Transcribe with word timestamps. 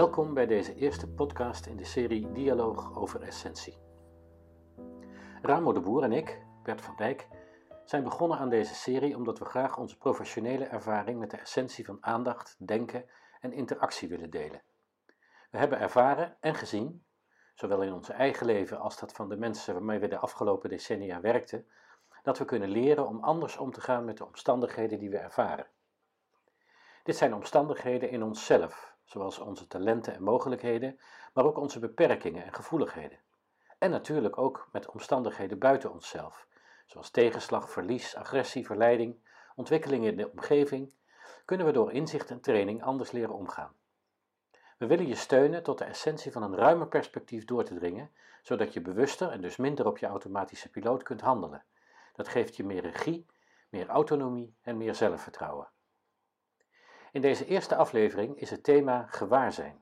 Welkom 0.00 0.34
bij 0.34 0.46
deze 0.46 0.74
eerste 0.74 1.08
podcast 1.08 1.66
in 1.66 1.76
de 1.76 1.84
serie 1.84 2.32
Dialoog 2.32 2.96
over 2.96 3.22
Essentie. 3.22 3.78
Ramo 5.42 5.72
de 5.72 5.80
Boer 5.80 6.02
en 6.02 6.12
ik, 6.12 6.42
Bert 6.62 6.80
van 6.80 6.96
Dijk, 6.96 7.28
zijn 7.84 8.04
begonnen 8.04 8.38
aan 8.38 8.48
deze 8.48 8.74
serie 8.74 9.16
omdat 9.16 9.38
we 9.38 9.44
graag 9.44 9.78
onze 9.78 9.98
professionele 9.98 10.64
ervaring 10.64 11.18
met 11.18 11.30
de 11.30 11.36
essentie 11.36 11.84
van 11.84 11.98
aandacht, 12.00 12.56
denken 12.58 13.04
en 13.40 13.52
interactie 13.52 14.08
willen 14.08 14.30
delen. 14.30 14.62
We 15.50 15.58
hebben 15.58 15.78
ervaren 15.78 16.36
en 16.40 16.54
gezien, 16.54 17.04
zowel 17.54 17.82
in 17.82 17.92
onze 17.92 18.12
eigen 18.12 18.46
leven 18.46 18.78
als 18.78 18.98
dat 18.98 19.12
van 19.12 19.28
de 19.28 19.36
mensen 19.36 19.74
waarmee 19.74 19.98
we 19.98 20.08
de 20.08 20.18
afgelopen 20.18 20.68
decennia 20.68 21.20
werkten, 21.20 21.66
dat 22.22 22.38
we 22.38 22.44
kunnen 22.44 22.68
leren 22.68 23.06
om 23.06 23.24
anders 23.24 23.56
om 23.56 23.72
te 23.72 23.80
gaan 23.80 24.04
met 24.04 24.16
de 24.16 24.26
omstandigheden 24.26 24.98
die 24.98 25.10
we 25.10 25.18
ervaren. 25.18 25.66
Dit 27.02 27.16
zijn 27.16 27.34
omstandigheden 27.34 28.10
in 28.10 28.22
onszelf, 28.22 28.98
zoals 29.10 29.38
onze 29.38 29.66
talenten 29.66 30.14
en 30.14 30.22
mogelijkheden, 30.22 30.98
maar 31.32 31.44
ook 31.44 31.58
onze 31.58 31.78
beperkingen 31.78 32.44
en 32.44 32.54
gevoeligheden. 32.54 33.18
En 33.78 33.90
natuurlijk 33.90 34.38
ook 34.38 34.68
met 34.72 34.88
omstandigheden 34.88 35.58
buiten 35.58 35.92
onszelf, 35.92 36.46
zoals 36.86 37.10
tegenslag, 37.10 37.70
verlies, 37.70 38.16
agressie, 38.16 38.66
verleiding, 38.66 39.18
ontwikkelingen 39.54 40.10
in 40.10 40.16
de 40.16 40.30
omgeving, 40.30 40.94
kunnen 41.44 41.66
we 41.66 41.72
door 41.72 41.92
inzicht 41.92 42.30
en 42.30 42.40
training 42.40 42.82
anders 42.82 43.10
leren 43.10 43.34
omgaan. 43.34 43.72
We 44.78 44.86
willen 44.86 45.06
je 45.06 45.14
steunen 45.14 45.62
tot 45.62 45.78
de 45.78 45.84
essentie 45.84 46.32
van 46.32 46.42
een 46.42 46.56
ruimer 46.56 46.88
perspectief 46.88 47.44
door 47.44 47.64
te 47.64 47.74
dringen, 47.74 48.10
zodat 48.42 48.72
je 48.72 48.80
bewuster 48.80 49.30
en 49.30 49.40
dus 49.40 49.56
minder 49.56 49.86
op 49.86 49.98
je 49.98 50.06
automatische 50.06 50.70
piloot 50.70 51.02
kunt 51.02 51.20
handelen. 51.20 51.64
Dat 52.12 52.28
geeft 52.28 52.56
je 52.56 52.64
meer 52.64 52.82
regie, 52.82 53.26
meer 53.68 53.88
autonomie 53.88 54.56
en 54.62 54.76
meer 54.76 54.94
zelfvertrouwen. 54.94 55.68
In 57.12 57.20
deze 57.20 57.46
eerste 57.46 57.76
aflevering 57.76 58.40
is 58.40 58.50
het 58.50 58.64
thema 58.64 59.06
gewaarzijn. 59.08 59.78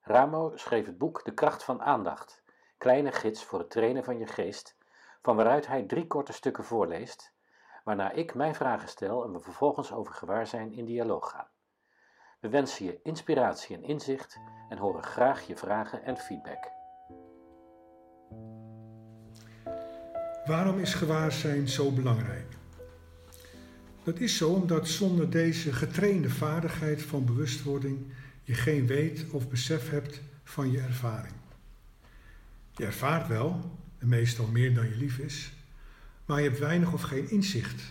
Ramo 0.00 0.52
schreef 0.54 0.86
het 0.86 0.98
boek 0.98 1.24
De 1.24 1.34
kracht 1.34 1.64
van 1.64 1.82
aandacht, 1.82 2.42
kleine 2.76 3.12
gids 3.12 3.44
voor 3.44 3.58
het 3.58 3.70
trainen 3.70 4.04
van 4.04 4.18
je 4.18 4.26
geest, 4.26 4.76
van 5.22 5.36
waaruit 5.36 5.66
hij 5.66 5.82
drie 5.82 6.06
korte 6.06 6.32
stukken 6.32 6.64
voorleest, 6.64 7.32
waarna 7.84 8.10
ik 8.10 8.34
mijn 8.34 8.54
vragen 8.54 8.88
stel 8.88 9.24
en 9.24 9.32
we 9.32 9.40
vervolgens 9.40 9.92
over 9.92 10.14
gewaarzijn 10.14 10.72
in 10.72 10.84
dialoog 10.84 11.30
gaan. 11.30 11.48
We 12.40 12.48
wensen 12.48 12.84
je 12.84 13.00
inspiratie 13.02 13.76
en 13.76 13.82
inzicht 13.82 14.38
en 14.68 14.78
horen 14.78 15.02
graag 15.02 15.46
je 15.46 15.56
vragen 15.56 16.02
en 16.02 16.16
feedback. 16.16 16.70
Waarom 20.44 20.78
is 20.78 20.94
gewaarzijn 20.94 21.68
zo 21.68 21.92
belangrijk? 21.92 22.57
Dat 24.08 24.20
is 24.20 24.36
zo 24.36 24.50
omdat 24.50 24.88
zonder 24.88 25.30
deze 25.30 25.72
getrainde 25.72 26.30
vaardigheid 26.30 27.02
van 27.02 27.24
bewustwording 27.24 27.98
je 28.42 28.54
geen 28.54 28.86
weet 28.86 29.24
of 29.30 29.48
besef 29.48 29.90
hebt 29.90 30.20
van 30.44 30.70
je 30.70 30.80
ervaring. 30.80 31.34
Je 32.76 32.84
ervaart 32.84 33.28
wel, 33.28 33.78
en 33.98 34.08
meestal 34.08 34.46
meer 34.46 34.74
dan 34.74 34.88
je 34.88 34.96
lief 34.96 35.18
is, 35.18 35.52
maar 36.26 36.40
je 36.40 36.48
hebt 36.48 36.58
weinig 36.60 36.92
of 36.92 37.02
geen 37.02 37.30
inzicht 37.30 37.82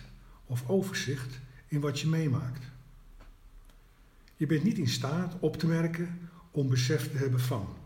of 0.46 0.68
overzicht 0.68 1.38
in 1.68 1.80
wat 1.80 2.00
je 2.00 2.08
meemaakt. 2.08 2.64
Je 4.36 4.46
bent 4.46 4.62
niet 4.62 4.78
in 4.78 4.88
staat 4.88 5.34
op 5.40 5.56
te 5.56 5.66
merken 5.66 6.30
om 6.50 6.68
besef 6.68 7.10
te 7.10 7.16
hebben 7.16 7.40
van. 7.40 7.76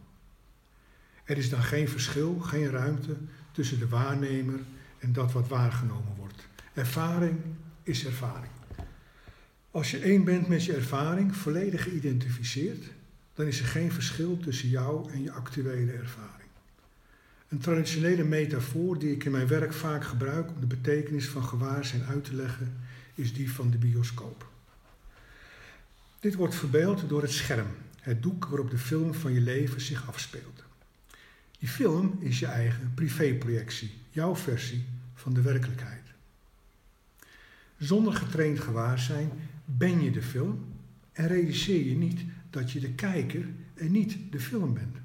Er 1.25 1.37
is 1.37 1.51
dan 1.51 1.63
geen 1.63 1.89
verschil, 1.89 2.39
geen 2.39 2.71
ruimte 2.71 3.17
tussen 3.51 3.79
de 3.79 3.89
waarnemer 3.89 4.61
en 4.99 5.13
dat 5.13 5.33
wat 5.33 5.49
waargenomen 5.49 6.15
wordt. 6.17 6.49
Ervaring 6.75 7.41
is 7.83 8.07
ervaring. 8.07 8.53
Als 9.71 9.91
je 9.91 9.99
één 9.99 10.25
bent 10.25 10.49
met 10.49 10.65
je 10.65 10.75
ervaring, 10.75 11.37
volledig 11.37 11.83
geïdentificeerd, 11.83 12.85
dan 13.35 13.47
is 13.47 13.61
er 13.61 13.67
geen 13.67 13.93
verschil 13.93 14.39
tussen 14.39 14.69
jou 14.69 15.13
en 15.13 15.23
je 15.23 15.33
actuele 15.33 15.93
ervaring. 15.93 16.49
Een 17.49 17.59
traditionele 17.59 18.25
metafoor 18.25 18.99
die 18.99 19.13
ik 19.13 19.25
in 19.25 19.31
mijn 19.31 19.47
werk 19.47 19.73
vaak 19.73 20.05
gebruik 20.05 20.51
om 20.51 20.61
de 20.61 20.67
betekenis 20.67 21.29
van 21.29 21.45
gewaarzijn 21.45 22.05
uit 22.05 22.25
te 22.25 22.35
leggen, 22.35 22.77
is 23.15 23.33
die 23.33 23.53
van 23.53 23.71
de 23.71 23.79
bioscoop. 23.79 24.51
Dit 26.21 26.35
wordt 26.35 26.55
verbeeld 26.55 27.09
door 27.09 27.23
het 27.23 27.33
scherm, 27.33 27.67
het 28.01 28.23
doek 28.23 28.47
waarop 28.47 28.71
de 28.71 28.79
film 28.79 29.15
van 29.15 29.33
je 29.33 29.41
leven 29.41 29.81
zich 29.81 30.09
afspeelt. 30.09 30.63
Die 31.59 31.69
film 31.69 32.19
is 32.21 32.39
je 32.39 32.47
eigen 32.47 32.93
privéprojectie, 32.95 33.91
jouw 34.11 34.37
versie 34.37 34.85
van 35.15 35.35
de 35.35 35.41
werkelijkheid. 35.41 36.02
Zonder 37.83 38.13
getraind 38.13 38.61
gewaarzijn 38.61 39.31
ben 39.65 40.03
je 40.03 40.11
de 40.11 40.23
film 40.23 40.65
en 41.13 41.27
realiseer 41.27 41.87
je 41.87 41.97
niet 41.97 42.21
dat 42.51 42.71
je 42.71 42.81
de 42.81 42.93
kijker 42.93 43.49
en 43.75 43.93
niet 43.93 44.17
de 44.31 44.41
film 44.41 44.75
bent. 44.75 44.97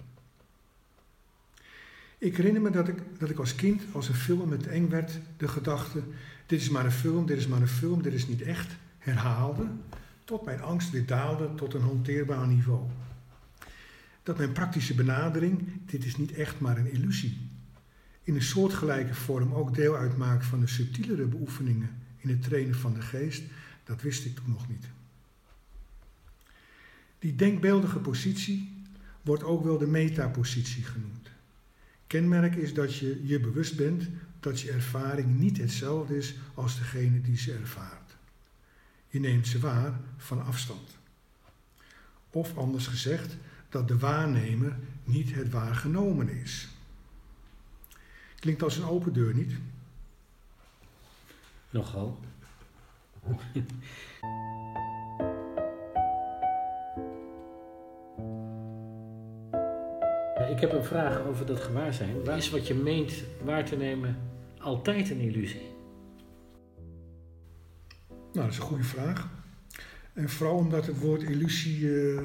Ik 2.18 2.38
herinner 2.38 2.62
me 2.62 2.70
dat 2.70 2.88
ik, 2.88 2.98
dat 3.20 3.30
ik 3.30 3.40
als 3.40 3.56
kind, 3.56 3.82
als 3.92 4.08
een 4.08 4.16
film 4.16 4.50
met 4.50 4.68
eng 4.68 4.90
werd, 4.90 5.20
de 5.38 5.48
gedachte: 5.48 6.04
dit 6.46 6.62
is 6.62 6.70
maar 6.70 6.86
een 6.86 6.92
film, 6.92 7.26
dit 7.26 7.38
is 7.38 7.48
maar 7.48 7.62
een 7.62 7.68
film, 7.68 8.02
dit 8.02 8.14
is 8.14 8.28
niet 8.28 8.42
echt, 8.42 8.76
herhaalde, 8.98 9.68
tot 10.24 10.46
mijn 10.46 10.62
angst 10.62 10.90
weer 10.90 11.06
daalde 11.06 11.56
tot 11.56 11.74
een 11.74 11.82
hanteerbaar 11.82 12.48
niveau. 12.48 12.84
Dat 14.24 14.38
mijn 14.38 14.52
praktische 14.52 14.96
benadering, 14.96 15.64
dit 15.86 16.06
is 16.06 16.18
niet 16.18 16.34
echt 16.34 16.60
maar 16.60 16.78
een 16.78 16.92
illusie, 16.92 17.38
in 18.24 18.36
een 18.36 18.42
soortgelijke 18.42 19.14
vorm 19.14 19.54
ook 19.54 19.76
deel 19.76 19.96
uitmaakt 19.96 20.46
van 20.46 20.60
de 20.60 20.68
subtielere 20.68 21.26
beoefeningen 21.26 22.06
in 22.18 22.30
het 22.30 22.44
trainen 22.44 22.76
van 22.76 22.94
de 22.94 23.02
geest, 23.02 23.44
dat 23.84 24.02
wist 24.02 24.26
ik 24.26 24.36
toen 24.36 24.50
nog 24.52 24.68
niet. 24.68 24.86
Die 27.20 27.36
denkbeeldige 27.36 28.00
positie 28.00 28.84
wordt 29.22 29.44
ook 29.44 29.64
wel 29.64 29.78
de 29.78 29.88
metapositie 29.88 30.84
genoemd. 30.84 31.30
Kenmerk 32.08 32.56
is 32.56 32.74
dat 32.74 32.96
je 32.96 33.28
je 33.28 33.40
bewust 33.40 33.76
bent 33.76 34.10
dat 34.40 34.60
je 34.60 34.72
ervaring 34.72 35.40
niet 35.40 35.58
hetzelfde 35.58 36.18
is 36.18 36.36
als 36.54 36.78
degene 36.78 37.22
die 37.22 37.38
ze 37.38 37.54
ervaart. 37.54 38.16
Je 39.08 39.20
neemt 39.20 39.48
ze 39.48 39.60
waar 39.60 40.00
van 40.18 40.46
afstand. 40.46 40.98
Of 42.30 42.58
anders 42.58 42.88
gezegd, 42.88 43.38
dat 43.70 43.88
de 43.88 43.98
waarnemer 43.98 44.78
niet 45.04 45.34
het 45.34 45.50
waargenomen 45.50 46.30
is. 46.30 46.68
Klinkt 48.40 48.64
als 48.64 48.78
een 48.78 48.86
open 48.86 49.14
deur, 49.14 49.34
niet? 49.34 49.54
Nogal. 51.70 52.20
Ik 60.50 60.60
heb 60.60 60.72
een 60.72 60.84
vraag 60.84 61.20
over 61.20 61.46
dat 61.46 61.60
gewaarzijn. 61.60 62.24
Waar 62.24 62.38
is 62.38 62.50
wat 62.50 62.68
je 62.68 62.74
meent 62.74 63.14
waar 63.44 63.66
te 63.66 63.76
nemen 63.76 64.18
altijd 64.60 65.10
een 65.10 65.20
illusie? 65.20 65.76
Nou, 68.08 68.46
dat 68.46 68.52
is 68.52 68.58
een 68.58 68.64
goede 68.64 68.84
vraag. 68.84 69.30
En 70.14 70.30
vooral 70.30 70.56
omdat 70.56 70.86
het 70.86 71.00
woord 71.00 71.22
illusie 71.22 71.80
uh, 71.80 72.22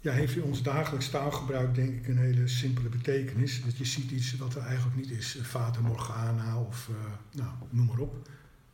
ja, 0.00 0.12
heeft 0.12 0.36
in 0.36 0.42
ons 0.42 0.62
dagelijks 0.62 1.10
taalgebruik 1.10 1.74
denk 1.74 1.94
ik 1.94 2.08
een 2.08 2.18
hele 2.18 2.48
simpele 2.48 2.88
betekenis. 2.88 3.64
Dat 3.64 3.76
je 3.76 3.84
ziet 3.84 4.10
iets 4.10 4.36
wat 4.36 4.54
er 4.54 4.62
eigenlijk 4.62 4.96
niet 4.96 5.10
is. 5.10 5.38
Fata 5.42 5.80
Morgana 5.80 6.60
of 6.60 6.88
uh, 6.90 6.96
nou, 7.32 7.50
noem 7.70 7.86
maar 7.86 7.98
op 7.98 8.28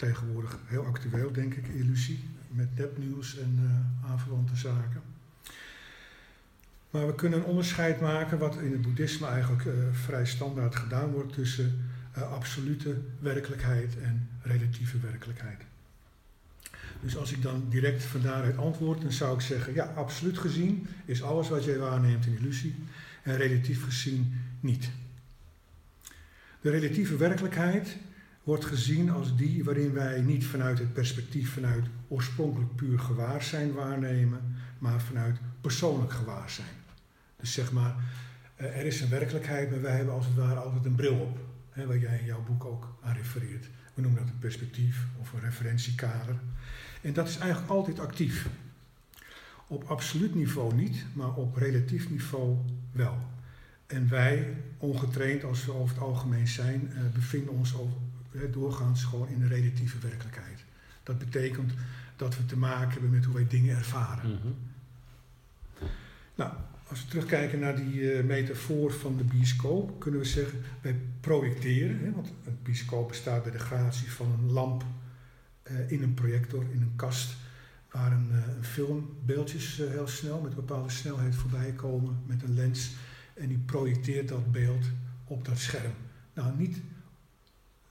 tegenwoordig 0.06 0.58
heel 0.66 0.86
actueel, 0.86 1.32
denk 1.32 1.54
ik, 1.54 1.66
illusie. 1.66 2.24
Met 2.48 2.76
nepnieuws 2.78 3.38
en 3.38 3.58
uh, 3.62 4.10
aanverwante 4.10 4.56
zaken. 4.56 5.02
Maar 6.90 7.06
we 7.06 7.14
kunnen 7.14 7.38
een 7.38 7.44
onderscheid 7.44 8.00
maken, 8.00 8.38
wat 8.38 8.56
in 8.56 8.72
het 8.72 8.82
boeddhisme 8.82 9.26
eigenlijk 9.26 9.64
uh, 9.64 9.72
vrij 9.92 10.26
standaard 10.26 10.76
gedaan 10.76 11.10
wordt, 11.10 11.32
tussen 11.32 11.90
uh, 12.16 12.32
absolute 12.32 13.00
werkelijkheid 13.18 13.98
en 13.98 14.28
relatieve 14.42 14.98
werkelijkheid. 14.98 15.60
Dus 17.00 17.16
als 17.16 17.32
ik 17.32 17.42
dan 17.42 17.66
direct 17.68 18.02
van 18.02 18.20
daaruit 18.22 18.56
antwoord, 18.56 19.00
dan 19.02 19.12
zou 19.12 19.34
ik 19.34 19.40
zeggen, 19.40 19.74
ja, 19.74 19.84
absoluut 19.84 20.38
gezien 20.38 20.86
is 21.04 21.22
alles 21.22 21.48
wat 21.48 21.64
jij 21.64 21.78
waarneemt 21.78 22.26
een 22.26 22.38
illusie 22.38 22.74
en 23.22 23.36
relatief 23.36 23.84
gezien 23.84 24.34
niet. 24.60 24.90
De 26.60 26.70
relatieve 26.70 27.16
werkelijkheid 27.16 27.96
wordt 28.42 28.64
gezien 28.64 29.10
als 29.10 29.36
die 29.36 29.64
waarin 29.64 29.92
wij 29.92 30.20
niet 30.20 30.46
vanuit 30.46 30.78
het 30.78 30.92
perspectief 30.92 31.52
vanuit 31.52 31.86
oorspronkelijk 32.08 32.76
puur 32.76 32.98
gewaarzijn 32.98 33.72
waarnemen, 33.72 34.40
maar 34.78 35.00
vanuit 35.00 35.38
persoonlijk 35.60 36.12
gewaarzijn. 36.12 36.76
Dus 37.36 37.52
zeg 37.52 37.72
maar, 37.72 37.94
eh, 38.56 38.78
er 38.78 38.86
is 38.86 39.00
een 39.00 39.08
werkelijkheid, 39.08 39.70
maar 39.70 39.80
wij 39.80 39.96
hebben 39.96 40.14
als 40.14 40.26
het 40.26 40.34
ware 40.34 40.60
altijd 40.60 40.84
een 40.84 40.94
bril 40.94 41.14
op, 41.14 41.38
hè, 41.70 41.86
waar 41.86 41.98
jij 41.98 42.18
in 42.18 42.24
jouw 42.24 42.42
boek 42.42 42.64
ook 42.64 42.96
aan 43.02 43.14
refereert. 43.14 43.68
We 43.94 44.02
noemen 44.02 44.20
dat 44.20 44.32
een 44.32 44.38
perspectief 44.38 45.06
of 45.20 45.32
een 45.32 45.40
referentiekader. 45.40 46.36
En 47.00 47.12
dat 47.12 47.28
is 47.28 47.36
eigenlijk 47.36 47.70
altijd 47.70 47.98
actief. 47.98 48.48
Op 49.66 49.84
absoluut 49.84 50.34
niveau 50.34 50.74
niet, 50.74 51.04
maar 51.12 51.34
op 51.34 51.56
relatief 51.56 52.10
niveau 52.10 52.56
wel. 52.92 53.16
En 53.86 54.08
wij, 54.08 54.56
ongetraind 54.78 55.44
als 55.44 55.64
we 55.64 55.72
over 55.72 55.94
het 55.94 56.04
algemeen 56.04 56.48
zijn, 56.48 56.92
eh, 56.92 57.00
bevinden 57.14 57.54
ons 57.54 57.74
doorgaans 58.50 59.04
gewoon 59.04 59.28
in 59.28 59.38
de 59.38 59.46
relatieve 59.46 59.98
werkelijkheid. 59.98 60.64
Dat 61.02 61.18
betekent 61.18 61.72
dat 62.16 62.36
we 62.36 62.46
te 62.46 62.58
maken 62.58 62.90
hebben 62.90 63.10
met 63.10 63.24
hoe 63.24 63.34
wij 63.34 63.46
dingen 63.46 63.76
ervaren. 63.76 64.30
Mhm. 64.30 64.48
Nou, 66.34 66.52
als 66.88 67.02
we 67.02 67.08
terugkijken 67.08 67.58
naar 67.58 67.76
die 67.76 67.94
uh, 67.94 68.24
metafoor 68.24 68.92
van 68.92 69.16
de 69.16 69.24
bioscoop, 69.24 70.00
kunnen 70.00 70.20
we 70.20 70.26
zeggen, 70.26 70.58
wij 70.80 70.96
projecteren, 71.20 71.98
hè, 71.98 72.12
want 72.12 72.32
een 72.44 72.58
bioscoop 72.62 73.08
bestaat 73.08 73.42
bij 73.42 73.52
de 73.52 73.58
gratie 73.58 74.10
van 74.10 74.32
een 74.32 74.52
lamp 74.52 74.84
uh, 75.70 75.90
in 75.90 76.02
een 76.02 76.14
projector, 76.14 76.64
in 76.72 76.80
een 76.80 76.96
kast, 76.96 77.36
waar 77.90 78.12
een, 78.12 78.28
uh, 78.30 78.56
een 78.56 78.64
film 78.64 79.16
beeldjes 79.24 79.76
heel 79.76 80.08
snel 80.08 80.40
met 80.40 80.50
een 80.50 80.66
bepaalde 80.66 80.90
snelheid 80.90 81.34
voorbij 81.34 81.72
komen 81.72 82.22
met 82.26 82.42
een 82.42 82.54
lens 82.54 82.94
en 83.34 83.48
die 83.48 83.58
projecteert 83.58 84.28
dat 84.28 84.52
beeld 84.52 84.84
op 85.24 85.44
dat 85.44 85.58
scherm. 85.58 85.92
Nou, 86.34 86.56
niet 86.56 86.80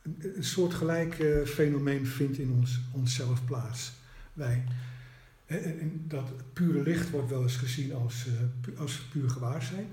een, 0.02 0.32
een 0.36 0.44
soortgelijk 0.44 1.44
fenomeen 1.46 2.08
vindt 2.08 2.38
in 2.38 2.52
ons, 2.52 2.80
onszelf 2.92 3.46
plaats. 3.46 3.92
Wij 4.34 4.64
en, 5.60 6.04
dat 6.08 6.32
pure 6.54 6.84
licht 6.84 7.10
wordt 7.10 7.30
wel 7.30 7.42
eens 7.42 7.56
gezien 7.56 7.94
als, 7.94 8.26
uh, 8.28 8.80
als 8.80 8.98
puur 8.98 9.30
gewaarzijn. 9.30 9.88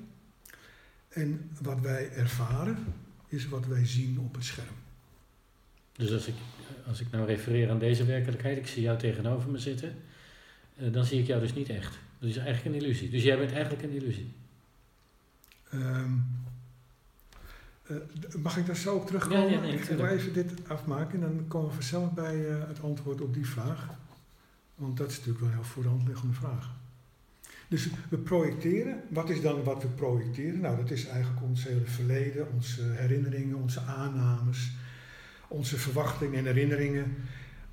En 1.09 1.51
wat 1.63 1.81
wij 1.81 2.11
ervaren 2.13 2.77
is 3.29 3.49
wat 3.49 3.67
wij 3.67 3.87
zien 3.87 4.19
op 4.19 4.35
het 4.35 4.45
scherm. 4.45 4.77
Dus 5.93 6.13
als 6.13 6.27
ik, 6.27 6.35
als 6.87 7.01
ik 7.01 7.11
nou 7.11 7.27
refereer 7.27 7.71
aan 7.71 7.79
deze 7.79 8.05
werkelijkheid, 8.05 8.59
ik 8.59 8.67
zie 8.67 8.83
jou 8.83 8.99
tegenover 8.99 9.51
me 9.51 9.59
zitten, 9.59 9.95
uh, 10.77 10.93
dan 10.93 11.05
zie 11.05 11.21
ik 11.21 11.27
jou 11.27 11.41
dus 11.41 11.55
niet 11.55 11.69
echt. 11.69 11.99
Dat 12.19 12.31
is 12.31 12.37
eigenlijk 12.37 12.77
een 12.77 12.83
illusie. 12.83 13.11
Dus 13.11 13.23
jij 13.23 13.39
bent 13.39 13.53
eigenlijk 13.53 13.83
een 13.83 13.91
illusie. 13.91 14.33
Um, 15.75 16.27
uh, 17.91 17.97
mag 18.43 18.57
ik 18.57 18.67
daar 18.67 18.77
zo 18.77 18.95
op 18.95 19.07
terugkomen? 19.07 19.51
Ja, 19.51 19.61
nee, 19.61 19.73
ik 19.73 19.81
ga 19.81 20.09
even 20.09 20.33
dit 20.33 20.53
afmaken 20.69 21.23
en 21.23 21.37
dan 21.37 21.49
komen 21.49 21.69
we 21.69 21.75
vanzelf 21.75 22.13
bij 22.13 22.37
het 22.69 22.83
antwoord 22.83 23.21
op 23.21 23.35
die 23.35 23.47
vraag. 23.47 23.89
Want 24.75 24.97
dat 24.97 25.11
is 25.11 25.17
natuurlijk 25.17 25.41
wel 25.41 25.49
een 25.49 25.55
heel 25.55 25.65
voor 25.65 25.83
de 25.83 25.89
hand 25.89 26.09
liggende 26.09 26.35
vraag. 26.35 26.77
Dus 27.69 27.89
we 28.09 28.17
projecteren. 28.17 29.03
Wat 29.09 29.31
is 29.31 29.41
dan 29.41 29.63
wat 29.63 29.83
we 29.83 29.89
projecteren? 29.89 30.61
Nou, 30.61 30.77
dat 30.77 30.91
is 30.91 31.07
eigenlijk 31.07 31.43
ons 31.43 31.65
hele 31.65 31.87
verleden, 31.87 32.53
onze 32.53 32.83
herinneringen, 32.83 33.57
onze 33.57 33.81
aannames, 33.81 34.73
onze 35.49 35.79
verwachtingen 35.79 36.39
en 36.39 36.45
herinneringen. 36.45 37.17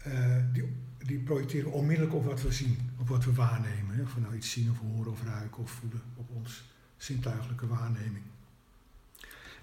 Uh, 0.08 0.38
die, 0.54 0.64
die 0.98 1.20
projecteren 1.20 1.72
onmiddellijk 1.72 2.16
op 2.16 2.26
wat 2.26 2.42
we 2.42 2.52
zien, 2.52 2.78
op 3.00 3.08
wat 3.08 3.26
we 3.26 3.34
waarnemen. 3.34 3.96
Hè? 3.96 4.02
Of 4.02 4.14
we 4.14 4.22
nou 4.22 4.36
iets 4.36 4.52
zien 4.52 4.70
of 4.70 4.80
horen 4.80 5.12
of 5.12 5.24
ruiken 5.24 5.64
of 5.64 5.72
voelen 5.72 6.02
op 6.16 6.30
ons 6.34 6.64
zintuigelijke 6.98 7.68
waarneming. 7.68 8.24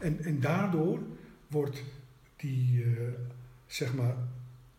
En, 0.02 0.24
en 0.24 0.40
daardoor 0.40 1.00
wordt 1.46 1.82
die, 2.36 2.84
uh, 2.84 2.98
zeg 3.66 3.94
maar, 3.94 4.14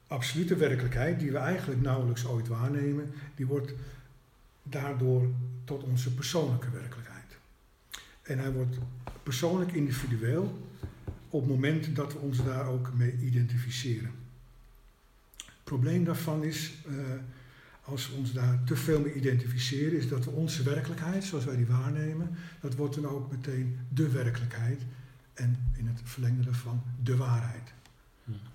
absolute 0.08 0.56
werkelijkheid, 0.56 1.20
die 1.20 1.31
we 1.31 1.38
eigenlijk 1.38 1.81
nauwelijks 1.81 2.25
ooit 2.25 2.48
waarnemen, 2.48 3.12
die 3.36 3.46
wordt 3.46 3.74
daardoor 4.64 5.28
tot 5.64 5.84
onze 5.84 6.14
persoonlijke 6.14 6.70
werkelijkheid. 6.70 7.38
En 8.22 8.40
hij 8.40 8.52
wordt 8.52 8.78
persoonlijk 9.24 9.72
individueel 9.72 10.68
op 11.30 11.42
het 11.42 11.50
moment 11.50 11.96
dat 11.96 12.14
we 12.14 12.20
ons 12.20 12.44
daar 12.44 12.68
ook 12.68 12.94
mee 12.94 13.18
identificeren. 13.22 14.12
Het 15.36 15.64
probleem 15.64 16.04
daarvan 16.04 16.44
is, 16.44 16.74
uh, 16.88 16.96
als 17.84 18.10
we 18.10 18.16
ons 18.16 18.34
daar 18.34 18.64
te 18.64 18.75
veel 18.75 19.00
mee 19.00 19.14
identificeren, 19.14 19.98
is 19.98 20.08
dat 20.08 20.25
we 20.25 20.31
onze 20.31 20.64
werkelijkheid, 20.64 21.24
zoals 21.24 21.46
wij 21.46 21.56
die 21.56 21.66
waarnemen, 21.66 22.30
dat 22.62 22.75
wordt 22.75 22.96
dan 22.96 23.08
ook 23.08 23.31
meteen 23.31 23.78
de 23.90 24.10
werkelijkheid 24.10 24.81
en 25.34 25.72
in 25.78 25.88
het 25.88 26.02
verlengde 26.04 26.44
daarvan 26.44 26.84
de 27.04 27.16
waarheid 27.16 27.74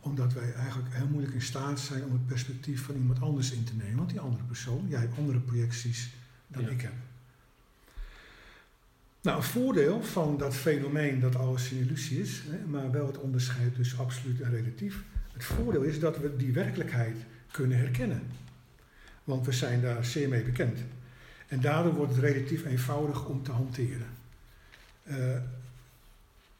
omdat 0.00 0.32
wij 0.32 0.52
eigenlijk 0.52 0.94
heel 0.94 1.06
moeilijk 1.06 1.34
in 1.34 1.42
staat 1.42 1.80
zijn 1.80 2.04
om 2.04 2.12
het 2.12 2.26
perspectief 2.26 2.82
van 2.82 2.94
iemand 2.94 3.20
anders 3.20 3.52
in 3.52 3.64
te 3.64 3.74
nemen. 3.74 3.96
Want 3.96 4.10
die 4.10 4.20
andere 4.20 4.44
persoon, 4.44 4.86
jij 4.88 5.00
hebt 5.00 5.18
andere 5.18 5.38
projecties 5.38 6.10
dan 6.46 6.68
ik 6.68 6.80
heb. 6.80 6.92
Nou, 9.20 9.36
een 9.36 9.42
voordeel 9.42 10.02
van 10.02 10.38
dat 10.38 10.54
fenomeen 10.54 11.20
dat 11.20 11.36
alles 11.36 11.70
een 11.70 11.78
illusie 11.78 12.20
is, 12.20 12.42
hè, 12.46 12.66
maar 12.66 12.90
wel 12.90 13.06
het 13.06 13.18
onderscheid 13.18 13.74
tussen 13.74 13.98
absoluut 13.98 14.40
en 14.40 14.50
relatief. 14.50 15.02
Het 15.32 15.44
voordeel 15.44 15.82
is 15.82 16.00
dat 16.00 16.18
we 16.18 16.36
die 16.36 16.52
werkelijkheid 16.52 17.16
kunnen 17.50 17.78
herkennen. 17.78 18.22
Want 19.24 19.46
we 19.46 19.52
zijn 19.52 19.80
daar 19.80 20.04
zeer 20.04 20.28
mee 20.28 20.42
bekend. 20.42 20.78
En 21.46 21.60
daardoor 21.60 21.94
wordt 21.94 22.14
het 22.14 22.24
relatief 22.24 22.64
eenvoudig 22.64 23.26
om 23.26 23.42
te 23.42 23.52
hanteren. 23.52 24.06
Uh, 25.04 25.16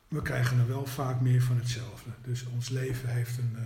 we 0.08 0.22
krijgen 0.22 0.56
dan 0.56 0.66
wel 0.66 0.87
vaak 0.87 1.20
meer 1.20 1.43
van 1.43 1.56
hetzelfde. 1.56 2.10
Dus 2.22 2.46
ons 2.46 2.69
leven 2.69 3.08
heeft 3.08 3.38
een, 3.38 3.52
uh, 3.52 3.62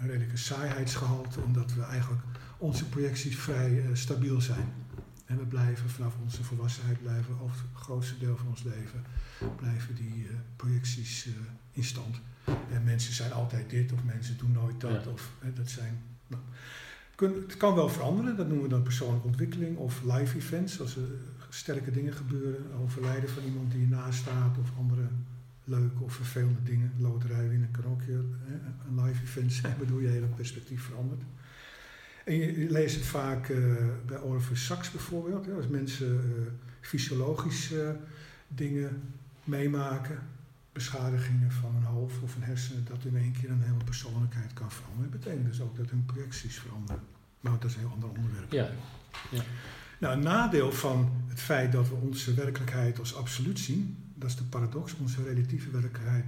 een 0.00 0.08
redelijke 0.08 0.36
saaigheidsgehalte, 0.36 1.40
omdat 1.40 1.74
we 1.74 1.82
eigenlijk 1.82 2.22
onze 2.58 2.88
projecties 2.88 3.36
vrij 3.36 3.70
uh, 3.70 3.84
stabiel 3.92 4.40
zijn. 4.40 4.72
En 5.26 5.38
we 5.38 5.44
blijven 5.44 5.90
vanaf 5.90 6.14
onze 6.22 6.44
volwassenheid 6.44 7.02
blijven, 7.02 7.40
of 7.40 7.50
het 7.50 7.82
grootste 7.82 8.18
deel 8.18 8.36
van 8.36 8.46
ons 8.46 8.62
leven, 8.62 9.04
blijven 9.56 9.94
die 9.94 10.26
uh, 10.30 10.36
projecties 10.56 11.28
in 11.72 11.84
stand. 11.84 12.20
En 12.72 12.84
mensen 12.84 13.14
zijn 13.14 13.32
altijd 13.32 13.70
dit, 13.70 13.92
of 13.92 14.04
mensen 14.04 14.38
doen 14.38 14.52
nooit 14.52 14.80
dat, 14.80 15.04
ja. 15.04 15.10
of 15.10 15.32
dat 15.54 15.70
zijn. 15.70 16.02
Nou, 16.26 16.42
kun, 17.14 17.32
het 17.46 17.56
kan 17.56 17.74
wel 17.74 17.88
veranderen, 17.88 18.36
dat 18.36 18.46
noemen 18.46 18.64
we 18.64 18.70
dan 18.70 18.82
persoonlijke 18.82 19.26
ontwikkeling 19.26 19.76
of 19.76 20.02
live 20.02 20.36
events, 20.36 20.80
als 20.80 20.96
er 20.96 21.08
sterke 21.48 21.90
dingen 21.90 22.12
gebeuren, 22.12 22.72
overlijden 22.82 23.30
van 23.30 23.42
iemand 23.42 23.70
die 23.70 23.80
je 23.80 23.88
naast 23.88 24.18
staat 24.18 24.58
of 24.58 24.70
andere 24.78 25.08
leuke 25.66 26.02
of 26.02 26.14
vervelende 26.14 26.62
dingen. 26.62 26.92
Loterij 26.98 27.48
winnen 27.48 27.70
kan 27.70 27.84
ook 27.84 28.02
je, 28.02 28.24
een 28.88 29.04
live 29.04 29.22
event 29.22 29.52
zijn, 29.52 29.74
waardoor 29.78 30.02
je 30.02 30.08
hele 30.08 30.26
perspectief 30.26 30.82
verandert. 30.82 31.22
En 32.24 32.34
je, 32.34 32.70
leest 32.70 32.94
het 32.94 33.04
vaak 33.04 33.48
uh, 33.48 33.74
bij 34.06 34.18
Orpheus 34.18 34.64
Sachs 34.64 34.90
bijvoorbeeld, 34.90 35.52
als 35.56 35.66
mensen 35.66 36.12
uh, 36.14 36.46
fysiologische 36.80 37.96
dingen 38.48 39.02
meemaken, 39.44 40.18
beschadigingen 40.72 41.52
van 41.52 41.76
een 41.76 41.82
hoofd 41.82 42.22
of 42.22 42.36
een 42.36 42.42
hersenen, 42.42 42.84
dat 42.84 43.04
in 43.04 43.16
één 43.16 43.32
keer 43.32 43.50
een 43.50 43.62
hele 43.62 43.84
persoonlijkheid 43.84 44.52
kan 44.52 44.70
veranderen. 44.70 45.10
Dat 45.10 45.20
betekent 45.20 45.46
dus 45.46 45.60
ook 45.60 45.76
dat 45.76 45.90
hun 45.90 46.04
projecties 46.04 46.58
veranderen. 46.58 47.02
Maar 47.40 47.52
dat 47.52 47.64
is 47.64 47.74
een 47.74 47.80
heel 47.80 47.92
ander 47.92 48.08
onderwerp. 48.08 48.52
Ja. 48.52 48.70
ja. 49.30 49.42
Nou, 49.98 50.16
een 50.16 50.22
nadeel 50.22 50.72
van 50.72 51.10
het 51.28 51.40
feit 51.40 51.72
dat 51.72 51.88
we 51.88 51.94
onze 51.94 52.34
werkelijkheid 52.34 52.98
als 52.98 53.14
absoluut 53.14 53.58
zien, 53.58 54.05
dat 54.18 54.28
is 54.30 54.36
de 54.36 54.44
paradox, 54.44 54.94
onze 55.00 55.22
relatieve 55.22 55.70
werkelijkheid 55.70 56.24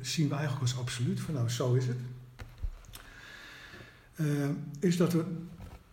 zien 0.00 0.28
we 0.28 0.34
eigenlijk 0.34 0.62
als 0.62 0.78
absoluut, 0.78 1.20
van 1.20 1.34
nou 1.34 1.48
zo 1.48 1.74
is 1.74 1.86
het. 1.86 1.96
Uh, 4.16 4.48
is 4.78 4.96
dat 4.96 5.12
we 5.12 5.24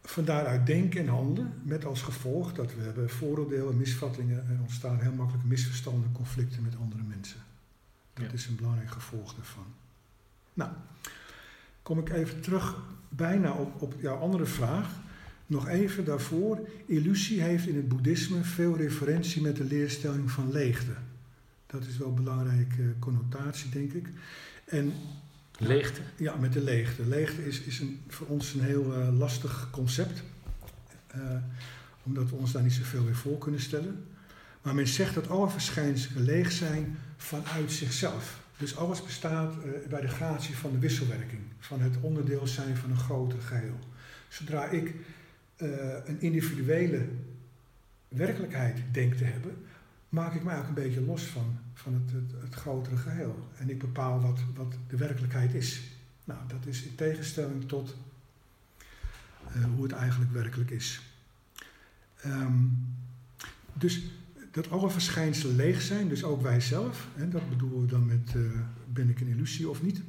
van 0.03 0.25
daaruit 0.25 0.65
denken 0.65 1.01
en 1.01 1.07
handelen 1.07 1.53
met 1.63 1.85
als 1.85 2.01
gevolg 2.01 2.53
dat 2.53 2.75
we 2.75 2.81
hebben 2.81 3.09
vooroordelen, 3.09 3.77
misvattingen 3.77 4.47
en 4.47 4.59
ontstaan 4.61 4.99
heel 4.99 5.11
makkelijk 5.11 5.45
misverstanden, 5.45 6.11
conflicten 6.11 6.63
met 6.63 6.77
andere 6.81 7.03
mensen. 7.03 7.39
Dat 8.13 8.25
ja. 8.25 8.31
is 8.31 8.47
een 8.47 8.55
belangrijk 8.55 8.91
gevolg 8.91 9.35
daarvan. 9.35 9.65
Nou, 10.53 10.71
kom 11.81 11.99
ik 11.99 12.09
even 12.09 12.41
terug 12.41 12.77
bijna 13.09 13.51
op, 13.51 13.81
op 13.81 13.93
jouw 13.99 14.17
andere 14.17 14.45
vraag. 14.45 14.89
Nog 15.47 15.67
even 15.67 16.05
daarvoor, 16.05 16.67
illusie 16.85 17.41
heeft 17.41 17.67
in 17.67 17.75
het 17.75 17.87
boeddhisme 17.87 18.43
veel 18.43 18.77
referentie 18.77 19.41
met 19.41 19.55
de 19.55 19.63
leerstelling 19.63 20.31
van 20.31 20.51
leegte. 20.51 20.91
Dat 21.71 21.85
is 21.85 21.97
wel 21.97 22.07
een 22.07 22.15
belangrijke 22.15 22.93
connotatie, 22.99 23.69
denk 23.69 23.93
ik. 23.93 24.07
En, 24.65 24.93
leegte? 25.57 26.01
Ja, 26.15 26.35
met 26.35 26.53
de 26.53 26.61
leegte. 26.61 27.07
Leegte 27.07 27.47
is, 27.47 27.61
is 27.61 27.79
een, 27.79 28.01
voor 28.07 28.27
ons 28.27 28.53
een 28.53 28.61
heel 28.61 28.97
uh, 28.97 29.17
lastig 29.17 29.67
concept, 29.71 30.23
uh, 31.15 31.21
omdat 32.03 32.29
we 32.29 32.35
ons 32.35 32.51
daar 32.51 32.63
niet 32.63 32.73
zoveel 32.73 33.05
weer 33.05 33.15
voor 33.15 33.37
kunnen 33.37 33.59
stellen. 33.59 34.05
Maar 34.61 34.75
men 34.75 34.87
zegt 34.87 35.15
dat 35.15 35.29
alle 35.29 35.49
verschijnselen 35.49 36.23
leeg 36.23 36.51
zijn 36.51 36.97
vanuit 37.17 37.71
zichzelf. 37.71 38.39
Dus 38.57 38.75
alles 38.75 39.03
bestaat 39.03 39.53
uh, 39.53 39.71
bij 39.89 40.01
de 40.01 40.07
gratie 40.07 40.55
van 40.55 40.71
de 40.71 40.79
wisselwerking, 40.79 41.41
van 41.59 41.81
het 41.81 41.95
onderdeel 42.01 42.47
zijn 42.47 42.77
van 42.77 42.91
een 42.91 42.97
groter 42.97 43.41
geheel. 43.41 43.79
Zodra 44.27 44.65
ik 44.65 44.93
een 46.05 46.21
individuele 46.21 47.05
werkelijkheid 48.07 48.77
denk 48.91 49.13
te 49.13 49.23
hebben, 49.23 49.55
maak 50.09 50.33
ik 50.33 50.43
mij 50.43 50.57
ook 50.57 50.67
een 50.67 50.73
beetje 50.73 51.01
los 51.01 51.23
van, 51.23 51.57
van 51.73 51.93
het, 51.93 52.11
het, 52.11 52.41
het, 52.41 52.53
grotere 52.53 52.97
geheel. 52.97 53.49
En 53.57 53.69
ik 53.69 53.79
bepaal 53.79 54.21
wat, 54.21 54.39
wat 54.55 54.73
de 54.87 54.97
werkelijkheid 54.97 55.53
is. 55.53 55.81
Nou, 56.23 56.39
dat 56.47 56.65
is 56.65 56.83
in 56.83 56.95
tegenstelling 56.95 57.67
tot 57.67 57.95
uh, 59.55 59.63
hoe 59.75 59.83
het 59.83 59.91
eigenlijk 59.91 60.31
werkelijk 60.31 60.69
is. 60.69 61.01
Um, 62.25 62.87
dus 63.73 64.03
dat 64.51 64.69
alle 64.69 64.89
verschijnselen 64.89 65.55
leeg 65.55 65.81
zijn, 65.81 66.09
dus 66.09 66.23
ook 66.23 66.41
wij 66.41 66.61
zelf, 66.61 67.07
en 67.15 67.29
dat 67.29 67.49
bedoelen 67.49 67.81
we 67.81 67.87
dan 67.87 68.05
met 68.05 68.33
uh, 68.35 68.51
ben 68.93 69.09
ik 69.09 69.19
een 69.19 69.27
illusie 69.27 69.69
of 69.69 69.81
niet. 69.81 70.01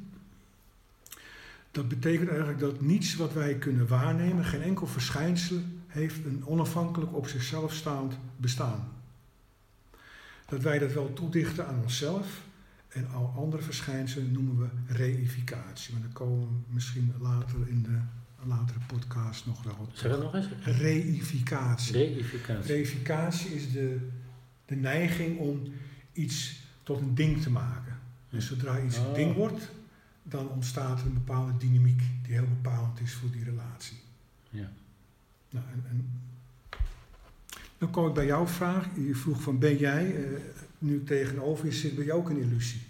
Dat 1.71 1.87
betekent 1.87 2.29
eigenlijk 2.29 2.59
dat 2.59 2.81
niets 2.81 3.15
wat 3.15 3.33
wij 3.33 3.55
kunnen 3.55 3.87
waarnemen, 3.87 4.45
geen 4.45 4.61
enkel 4.61 4.87
verschijnsel, 4.87 5.57
heeft 5.87 6.25
een 6.25 6.45
onafhankelijk 6.45 7.15
op 7.15 7.27
zichzelf 7.27 7.73
staand 7.73 8.17
bestaan 8.37 9.00
dat 10.51 10.61
wij 10.61 10.79
dat 10.79 10.93
wel 10.93 11.13
toedichten 11.13 11.67
aan 11.67 11.81
onszelf. 11.81 12.41
En 12.87 13.07
al 13.11 13.33
andere 13.37 13.61
verschijnselen 13.61 14.31
noemen 14.31 14.57
we 14.59 14.93
reificatie. 14.93 15.93
Maar 15.93 16.01
daar 16.01 16.11
komen 16.11 16.47
we 16.47 16.73
misschien 16.73 17.13
later 17.19 17.67
in 17.67 17.83
de 17.83 17.99
latere 18.47 18.79
podcast 18.87 19.45
nog 19.45 19.63
wel 19.63 19.75
op. 19.79 19.89
Zeg 19.93 20.11
dat 20.11 20.21
nog 20.21 20.35
eens? 20.35 20.47
Reificatie. 20.63 21.93
Reificatie. 21.93 22.73
Reificatie 22.73 23.55
is 23.55 23.71
de, 23.71 24.09
de 24.65 24.75
neiging 24.75 25.39
om 25.39 25.61
iets 26.13 26.59
tot 26.83 27.01
een 27.01 27.15
ding 27.15 27.41
te 27.41 27.49
maken. 27.49 27.99
Dus 28.29 28.47
zodra 28.47 28.81
iets 28.81 28.97
een 28.97 29.05
Oh. 29.05 29.13
ding 29.13 29.35
wordt, 29.35 29.69
dan 30.23 30.49
ontstaat 30.49 30.99
er 30.99 31.05
een 31.05 31.13
bepaalde 31.13 31.57
dynamiek 31.57 32.01
die 32.23 32.33
heel 32.33 32.47
bepalend 32.47 32.99
is 32.99 33.13
voor 33.13 33.31
die 33.31 33.43
relatie. 33.43 33.97
Ja. 34.49 34.71
Nou, 35.49 35.65
en, 35.73 35.83
en 35.89 36.09
dan 37.81 37.91
kom 37.91 38.07
ik 38.07 38.13
bij 38.13 38.25
jouw 38.25 38.47
vraag. 38.47 38.85
Je 38.95 39.15
vroeg 39.15 39.41
van 39.41 39.59
ben 39.59 39.77
jij, 39.77 40.15
eh, 40.15 40.21
nu 40.77 40.95
ik 40.95 41.05
tegenover 41.05 41.65
je 41.65 41.71
zit, 41.71 41.95
ben 41.95 42.05
jij 42.05 42.13
ook 42.13 42.29
een 42.29 42.41
illusie? 42.41 42.81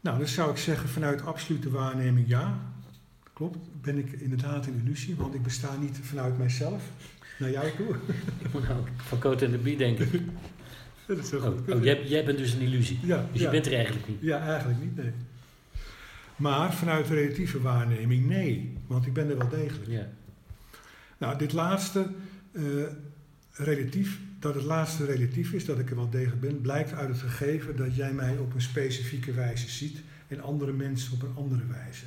Nou, 0.00 0.18
dan 0.18 0.26
zou 0.28 0.50
ik 0.50 0.56
zeggen 0.56 0.88
vanuit 0.88 1.24
absolute 1.24 1.70
waarneming 1.70 2.28
ja. 2.28 2.58
Klopt, 3.32 3.58
ben 3.80 3.98
ik 3.98 4.12
inderdaad 4.12 4.66
een 4.66 4.80
illusie, 4.84 5.16
want 5.16 5.34
ik 5.34 5.42
besta 5.42 5.76
niet 5.76 5.98
vanuit 6.02 6.38
mijzelf 6.38 6.82
naar 7.38 7.50
jou 7.50 7.70
toe. 7.76 7.86
Ik 8.44 8.52
moet 8.52 8.68
nou 8.68 8.80
van 8.96 9.18
Coat 9.18 9.42
en 9.42 9.50
de 9.50 9.58
Bie 9.58 9.76
denken. 9.76 10.08
Dat 11.06 11.18
is 11.18 11.30
heel 11.30 11.40
Oh, 11.40 11.46
goed. 11.46 11.74
oh, 11.74 11.84
jij, 11.84 12.06
jij 12.06 12.24
bent 12.24 12.38
dus 12.38 12.52
een 12.52 12.60
illusie. 12.60 12.98
ja, 13.02 13.26
Dus 13.32 13.40
ja. 13.40 13.46
je 13.46 13.50
bent 13.50 13.66
er 13.66 13.74
eigenlijk 13.74 14.08
niet. 14.08 14.18
Ja, 14.20 14.46
eigenlijk 14.46 14.80
niet, 14.80 14.96
nee. 14.96 15.12
Maar 16.36 16.74
vanuit 16.74 17.08
relatieve 17.08 17.60
waarneming, 17.60 18.26
nee. 18.26 18.76
Want 18.86 19.06
ik 19.06 19.12
ben 19.12 19.30
er 19.30 19.38
wel 19.38 19.48
degelijk. 19.48 19.90
Ja. 19.90 20.08
Nou, 21.18 21.38
dit 21.38 21.52
laatste, 21.52 22.06
eh, 22.52 22.62
relatief, 23.54 24.18
dat 24.38 24.54
het 24.54 24.64
laatste 24.64 25.04
relatief 25.04 25.52
is, 25.52 25.64
dat 25.64 25.78
ik 25.78 25.90
er 25.90 25.96
wel 25.96 26.10
degelijk 26.10 26.40
ben, 26.40 26.60
blijkt 26.60 26.92
uit 26.92 27.08
het 27.08 27.18
gegeven 27.18 27.76
dat 27.76 27.96
jij 27.96 28.12
mij 28.12 28.36
op 28.38 28.54
een 28.54 28.62
specifieke 28.62 29.32
wijze 29.32 29.68
ziet 29.68 29.98
en 30.28 30.40
andere 30.40 30.72
mensen 30.72 31.12
op 31.12 31.22
een 31.22 31.34
andere 31.34 31.66
wijze. 31.66 32.04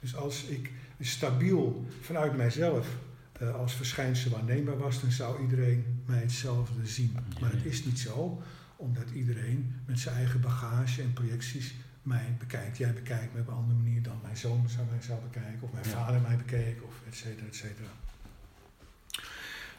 Dus 0.00 0.16
als 0.16 0.44
ik 0.44 0.70
stabiel 1.00 1.86
vanuit 2.00 2.36
mijzelf 2.36 2.88
eh, 3.32 3.54
als 3.54 3.74
verschijnsel 3.74 4.30
waarneembaar 4.30 4.78
was, 4.78 5.00
dan 5.00 5.10
zou 5.10 5.42
iedereen 5.42 5.84
mij 6.06 6.20
hetzelfde 6.20 6.86
zien. 6.86 7.16
Maar 7.40 7.52
het 7.52 7.64
is 7.64 7.84
niet 7.84 7.98
zo, 7.98 8.42
omdat 8.76 9.10
iedereen 9.14 9.74
met 9.86 10.00
zijn 10.00 10.16
eigen 10.16 10.40
bagage 10.40 11.02
en 11.02 11.12
projecties 11.12 11.74
mij 12.02 12.34
bekijkt. 12.38 12.76
Jij 12.78 12.92
bekijkt 12.92 13.34
me 13.34 13.40
op 13.40 13.46
een 13.48 13.54
andere 13.54 13.78
manier 13.78 14.02
dan 14.02 14.18
mijn 14.22 14.36
zoon 14.36 14.68
zou 14.68 14.86
mij 14.90 15.02
zou 15.02 15.20
bekijken, 15.22 15.58
of 15.62 15.72
mijn 15.72 15.84
Ja. 15.84 15.90
vader 15.90 16.20
mij 16.20 16.36
bekeek, 16.36 16.82
of 16.84 16.94
et 17.08 17.14
cetera, 17.16 17.46
et 17.46 17.54
cetera. 17.54 17.88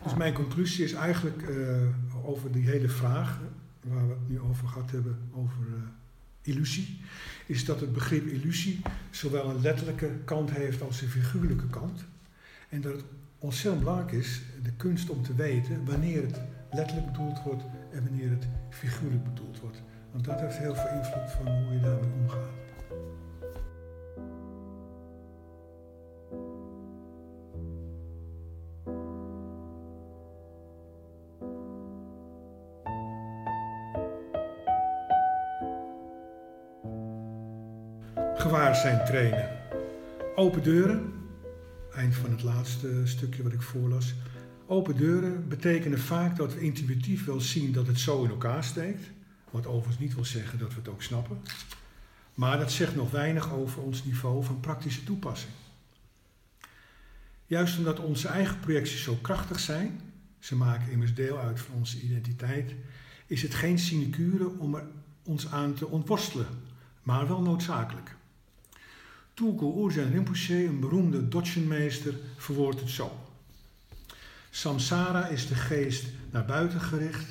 Dus 0.04 0.16
mijn 0.16 0.34
conclusie 0.34 0.84
is 0.84 0.94
eigenlijk 0.94 1.42
eh, 1.42 2.28
over 2.30 2.52
die 2.52 2.70
hele 2.70 2.90
vraag, 2.90 3.40
waar 3.84 4.08
we 4.08 4.14
het 4.14 4.30
nu 4.30 4.40
over 4.40 4.68
gehad 4.68 4.92
hebben, 4.92 5.18
over 5.34 5.58
eh, 5.68 6.52
illusie, 6.54 7.00
is 7.46 7.66
dat 7.66 7.80
het 7.80 7.94
begrip 7.94 8.26
illusie 8.26 8.82
zowel 9.10 9.50
een 9.50 9.62
letterlijke 9.62 10.12
kant 10.26 10.52
heeft 10.52 10.82
als 10.82 11.02
een 11.02 11.10
figuurlijke 11.10 11.68
kant. 11.68 12.06
En 12.70 12.82
dat 12.82 12.94
het 12.94 13.04
ontzettend 13.40 13.84
belangrijk 13.84 14.12
is, 14.12 14.42
de 14.64 14.72
kunst 14.72 15.10
om 15.10 15.24
te 15.24 15.36
weten 15.36 15.86
wanneer 15.86 16.22
het 16.22 16.40
letterlijk 16.72 17.12
bedoeld 17.12 17.44
wordt 17.44 17.64
en 17.92 18.04
wanneer 18.04 18.30
het 18.30 18.48
figuurlijk 18.70 19.24
bedoeld 19.24 19.60
wordt. 19.60 19.82
Want 20.12 20.26
dat 20.26 20.40
heeft 20.40 20.58
heel 20.58 20.76
veel 20.76 20.98
invloed 20.98 21.32
van 21.32 21.48
hoe 21.48 21.74
je 21.74 21.80
daarmee 21.80 22.12
omgaat. 22.22 22.67
Trainen. 38.96 39.50
Open 40.36 40.64
deuren, 40.64 41.14
eind 41.96 42.16
van 42.16 42.32
het 42.32 42.44
laatste 42.44 43.02
stukje 43.04 43.44
wat 43.44 43.52
ik 43.54 43.62
voorlas. 43.62 44.14
Open 44.66 44.98
deuren 44.98 45.48
betekenen 45.48 46.00
vaak 46.00 46.36
dat 46.36 46.54
we 46.54 46.60
intuïtief 46.60 47.26
wel 47.26 47.42
zien 47.42 47.72
dat 47.72 47.88
het 47.88 48.00
zo 48.00 48.24
in 48.24 48.30
elkaar 48.30 48.64
steekt. 48.64 49.10
Wat 49.52 49.66
overigens 49.66 50.00
niet 50.00 50.16
wil 50.16 50.26
zeggen 50.26 50.60
dat 50.60 50.70
we 50.70 50.80
het 50.80 50.88
ook 50.88 51.02
snappen. 51.02 51.42
Maar 52.34 52.58
dat 52.58 52.72
zegt 52.72 52.96
nog 52.96 53.12
weinig 53.12 53.54
over 53.54 53.82
ons 53.82 54.04
niveau 54.04 54.44
van 54.44 54.60
praktische 54.60 55.04
toepassing. 55.04 55.54
Juist 57.46 57.78
omdat 57.78 58.00
onze 58.00 58.28
eigen 58.28 58.60
projecties 58.60 59.04
zo 59.04 59.18
krachtig 59.22 59.60
zijn, 59.60 60.02
ze 60.40 60.56
maken 60.56 60.92
immers 60.92 61.14
deel 61.14 61.40
uit 61.40 61.60
van 61.60 61.76
onze 61.76 62.02
identiteit, 62.02 62.74
is 63.26 63.42
het 63.42 63.54
geen 63.54 63.80
sinecure 63.80 64.60
om 64.60 64.76
er 64.76 64.84
ons 65.24 65.52
aan 65.52 65.74
te 65.74 65.88
ontworstelen, 65.88 66.48
maar 67.04 67.28
wel 67.28 67.42
noodzakelijk. 67.42 68.16
Tulku 69.38 69.84
Urgyen 69.84 70.12
Rinpoche, 70.12 70.66
een 70.66 70.80
beroemde 70.80 71.28
Dodgenmeester, 71.28 72.14
verwoordt 72.38 72.80
het 72.80 72.90
zo. 72.90 73.12
Samsara 74.50 75.28
is 75.28 75.48
de 75.48 75.56
geest 75.56 76.06
naar 76.32 76.46
buiten 76.46 76.82
gericht, 76.82 77.26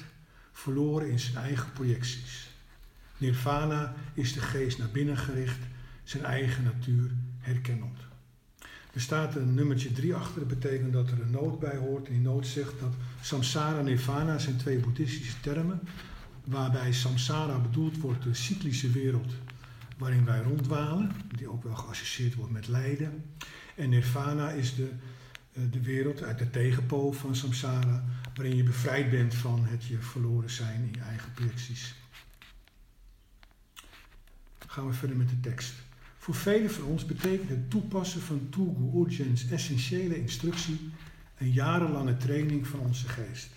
verloren 0.52 1.10
in 1.10 1.18
zijn 1.18 1.36
eigen 1.36 1.72
projecties. 1.72 2.50
Nirvana 3.16 3.94
is 4.14 4.32
de 4.32 4.40
geest 4.40 4.78
naar 4.78 4.90
binnen 4.90 5.16
gericht, 5.16 5.58
zijn 6.04 6.24
eigen 6.24 6.64
natuur 6.64 7.10
herkennend. 7.38 7.98
Er 8.92 9.00
staat 9.00 9.36
een 9.36 9.54
nummertje 9.54 9.92
3 9.92 10.14
achter, 10.14 10.38
dat 10.38 10.60
betekent 10.60 10.92
dat 10.92 11.10
er 11.10 11.20
een 11.20 11.30
noot 11.30 11.58
bij 11.58 11.76
hoort. 11.76 12.06
En 12.06 12.12
die 12.12 12.22
noot 12.22 12.46
zegt 12.46 12.80
dat 12.80 12.94
samsara 13.20 13.78
en 13.78 13.84
nirvana 13.84 14.38
zijn 14.38 14.56
twee 14.56 14.78
boeddhistische 14.78 15.40
termen, 15.40 15.80
waarbij 16.44 16.92
samsara 16.92 17.58
bedoeld 17.58 17.98
wordt 17.98 18.22
de 18.22 18.34
cyclische 18.34 18.90
wereld 18.90 19.32
waarin 19.96 20.24
wij 20.24 20.42
ronddwalen, 20.42 21.10
die 21.36 21.50
ook 21.50 21.62
wel 21.62 21.74
geassocieerd 21.74 22.34
wordt 22.34 22.52
met 22.52 22.68
lijden. 22.68 23.24
En 23.74 23.88
nirvana 23.88 24.50
is 24.50 24.74
de, 24.74 24.90
eh, 25.52 25.62
de 25.70 25.82
wereld 25.82 26.22
uit 26.22 26.38
de 26.38 26.50
tegenpool 26.50 27.12
van 27.12 27.36
samsara, 27.36 28.04
waarin 28.34 28.56
je 28.56 28.62
bevrijd 28.62 29.10
bent 29.10 29.34
van 29.34 29.64
het 29.64 29.84
je 29.84 29.98
verloren 29.98 30.50
zijn 30.50 30.82
in 30.82 30.92
je 30.92 31.00
eigen 31.00 31.32
projecties. 31.32 31.94
Gaan 34.66 34.86
we 34.86 34.92
verder 34.92 35.16
met 35.16 35.28
de 35.28 35.40
tekst. 35.40 35.72
Voor 36.18 36.34
velen 36.34 36.70
van 36.70 36.84
ons 36.84 37.04
betekent 37.04 37.48
het 37.48 37.70
toepassen 37.70 38.20
van 38.20 38.48
Tulgu 38.50 38.98
Urgen's 39.00 39.50
essentiële 39.50 40.20
instructie 40.20 40.90
een 41.38 41.52
jarenlange 41.52 42.16
training 42.16 42.66
van 42.66 42.80
onze 42.80 43.08
geest. 43.08 43.48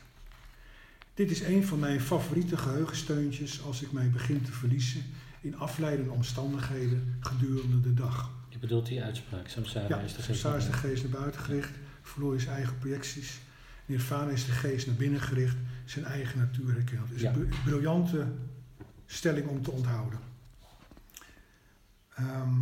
Dit 1.14 1.32
is 1.32 1.42
een 1.42 1.66
van 1.66 1.80
mijn 1.80 2.02
favoriete 2.02 2.58
geheugensteuntjes 2.58 3.62
als 3.62 3.82
ik 3.82 3.92
mij 3.92 4.10
begin 4.10 4.42
te 4.42 4.52
verliezen 4.52 5.04
in 5.42 5.58
afleidende 5.58 6.12
omstandigheden 6.12 7.16
gedurende 7.20 7.82
de 7.82 7.94
dag. 7.94 8.32
Je 8.50 8.58
bedoelt 8.60 8.86
die 8.86 9.04
uitspraak. 9.04 9.48
Samsara 9.48 9.88
Ja, 9.88 10.00
is 10.00 10.14
de 10.16 10.22
geest. 10.22 10.40
Samsara 10.40 10.56
is 10.58 10.66
de 10.66 10.74
geest 10.74 11.04
naar 11.04 11.22
buiten 11.22 11.42
gericht, 11.42 11.72
verloor 12.02 12.40
zijn 12.40 12.56
eigen 12.56 12.78
projecties. 12.78 13.40
Nirvana 13.86 14.32
is 14.32 14.46
de 14.46 14.52
geest 14.52 14.88
naar 14.88 14.96
binnen 14.96 15.22
gericht, 15.22 15.56
zijn 15.86 16.06
eigen 16.06 16.40
natuur 16.40 16.74
herkend. 16.74 17.08
Het 17.08 17.16
is 17.16 17.22
Ja. 17.22 17.34
een 17.34 17.48
br- 17.48 17.56
briljante 17.70 18.28
stelling 19.06 19.48
om 19.48 19.62
te 19.64 19.72
onthouden. 19.72 20.20
Ehm, 22.16 22.54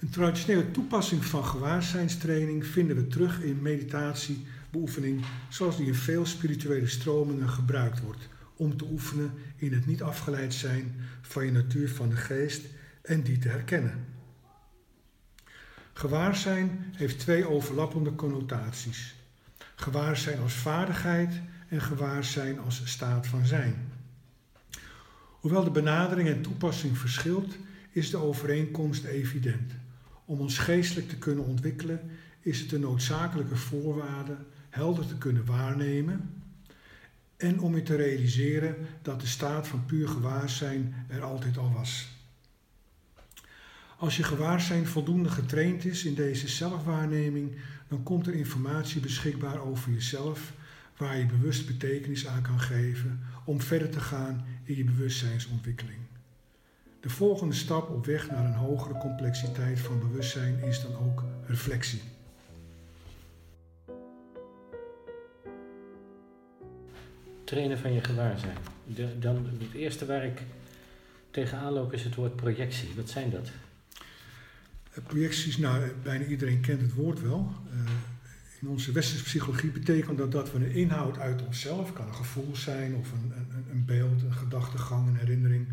een 0.00 0.10
traditionele 0.10 0.70
toepassing 0.70 1.24
van 1.24 1.44
gewaarzinstraining 1.44 2.66
vinden 2.66 2.96
we 2.96 3.06
terug 3.06 3.42
in 3.42 3.62
meditatiebeoefening, 3.62 5.24
zoals 5.48 5.76
die 5.76 5.86
in 5.86 5.94
veel 5.94 6.26
spirituele 6.26 6.86
stromingen 6.86 7.48
gebruikt 7.48 8.00
wordt, 8.00 8.28
om 8.56 8.76
te 8.76 8.84
oefenen 8.90 9.32
in 9.56 9.72
het 9.72 9.86
niet 9.86 10.02
afgeleid 10.02 10.54
zijn 10.54 10.94
van 11.22 11.44
je 11.44 11.52
natuur 11.52 11.90
van 11.90 12.08
de 12.08 12.16
geest 12.16 12.64
en 13.02 13.22
die 13.22 13.38
te 13.38 13.48
herkennen. 13.48 14.04
Gewaarzijn 15.92 16.92
heeft 16.96 17.18
twee 17.18 17.48
overlappende 17.48 18.14
connotaties. 18.14 19.14
Gewaarzijn 19.74 20.38
als 20.38 20.54
vaardigheid 20.54 21.40
en 21.68 21.80
gewaarzijn 21.80 22.58
als 22.58 22.82
staat 22.84 23.26
van 23.26 23.46
zijn. 23.46 23.92
Hoewel 25.40 25.64
de 25.64 25.70
benadering 25.70 26.28
en 26.28 26.42
toepassing 26.42 26.98
verschilt, 26.98 27.56
is 27.90 28.10
de 28.10 28.16
overeenkomst 28.16 29.04
evident. 29.04 29.72
Om 30.24 30.40
ons 30.40 30.58
geestelijk 30.58 31.08
te 31.08 31.18
kunnen 31.18 31.44
ontwikkelen, 31.44 32.10
is 32.40 32.60
het 32.60 32.72
een 32.72 32.80
noodzakelijke 32.80 33.56
voorwaarde 33.56 34.36
helder 34.68 35.06
te 35.06 35.18
kunnen 35.18 35.44
waarnemen 35.44 36.44
en 37.36 37.60
om 37.60 37.74
je 37.74 37.82
te 37.82 37.96
realiseren 37.96 38.76
dat 39.02 39.20
de 39.20 39.26
staat 39.26 39.68
van 39.68 39.84
puur 39.86 40.08
gewaarzijn 40.08 40.94
er 41.08 41.22
altijd 41.22 41.58
al 41.58 41.72
was. 41.72 42.08
Als 43.98 44.16
je 44.16 44.22
gewaarzijn 44.22 44.86
voldoende 44.86 45.28
getraind 45.28 45.84
is 45.84 46.04
in 46.04 46.14
deze 46.14 46.48
zelfwaarneming, 46.48 47.56
dan 47.88 48.02
komt 48.02 48.26
er 48.26 48.34
informatie 48.34 49.00
beschikbaar 49.00 49.60
over 49.60 49.92
jezelf 49.92 50.52
waar 50.96 51.18
je 51.18 51.26
bewust 51.26 51.66
betekenis 51.66 52.26
aan 52.26 52.42
kan 52.42 52.60
geven 52.60 53.20
om 53.44 53.60
verder 53.60 53.90
te 53.90 54.00
gaan 54.00 54.44
in 54.64 54.76
je 54.76 54.84
bewustzijnsontwikkeling. 54.84 55.98
De 57.00 57.08
volgende 57.08 57.54
stap 57.54 57.90
op 57.90 58.06
weg 58.06 58.30
naar 58.30 58.44
een 58.44 58.54
hogere 58.54 58.98
complexiteit 58.98 59.80
van 59.80 59.98
bewustzijn 59.98 60.62
is 60.62 60.82
dan 60.82 60.96
ook 60.96 61.24
reflectie. 61.46 62.00
Trainen 67.46 67.78
van 67.78 67.92
je 67.92 68.00
gewaarzijn. 68.00 68.56
De, 68.84 69.18
dan, 69.18 69.46
het 69.58 69.74
eerste 69.74 70.06
waar 70.06 70.24
ik 70.24 70.42
tegenaan 71.30 71.72
loop 71.72 71.92
is 71.92 72.04
het 72.04 72.14
woord 72.14 72.36
projectie. 72.36 72.88
Wat 72.96 73.08
zijn 73.08 73.30
dat? 73.30 73.50
Eh, 74.92 75.04
Projecties, 75.06 75.56
nou, 75.56 75.90
bijna 76.02 76.24
iedereen 76.24 76.60
kent 76.60 76.80
het 76.80 76.94
woord 76.94 77.22
wel. 77.22 77.52
Eh, 77.70 77.90
in 78.60 78.68
onze 78.68 78.92
westerse 78.92 79.24
psychologie 79.24 79.70
betekent 79.70 80.18
dat 80.18 80.32
dat 80.32 80.52
we 80.52 80.58
een 80.58 80.70
inhoud 80.70 81.18
uit 81.18 81.46
onszelf, 81.46 81.92
kan 81.92 82.06
een 82.06 82.14
gevoel 82.14 82.56
zijn 82.56 82.94
of 82.94 83.12
een, 83.12 83.32
een, 83.36 83.66
een 83.70 83.84
beeld, 83.84 84.22
een 84.22 84.34
gedachtegang, 84.34 85.08
een 85.08 85.16
herinnering, 85.16 85.66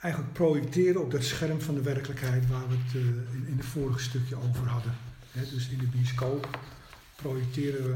eigenlijk 0.00 0.32
projecteren 0.32 1.02
op 1.02 1.10
dat 1.10 1.24
scherm 1.24 1.60
van 1.60 1.74
de 1.74 1.82
werkelijkheid 1.82 2.48
waar 2.48 2.68
we 2.68 2.74
het 2.74 2.94
in, 2.94 3.46
in 3.46 3.56
het 3.56 3.66
vorige 3.66 4.00
stukje 4.00 4.36
over 4.36 4.66
hadden. 4.66 4.92
dus 5.32 5.68
in 5.68 5.78
de 5.78 5.86
bioscoop 5.86 6.58
projecteren 7.16 7.84
we 7.84 7.94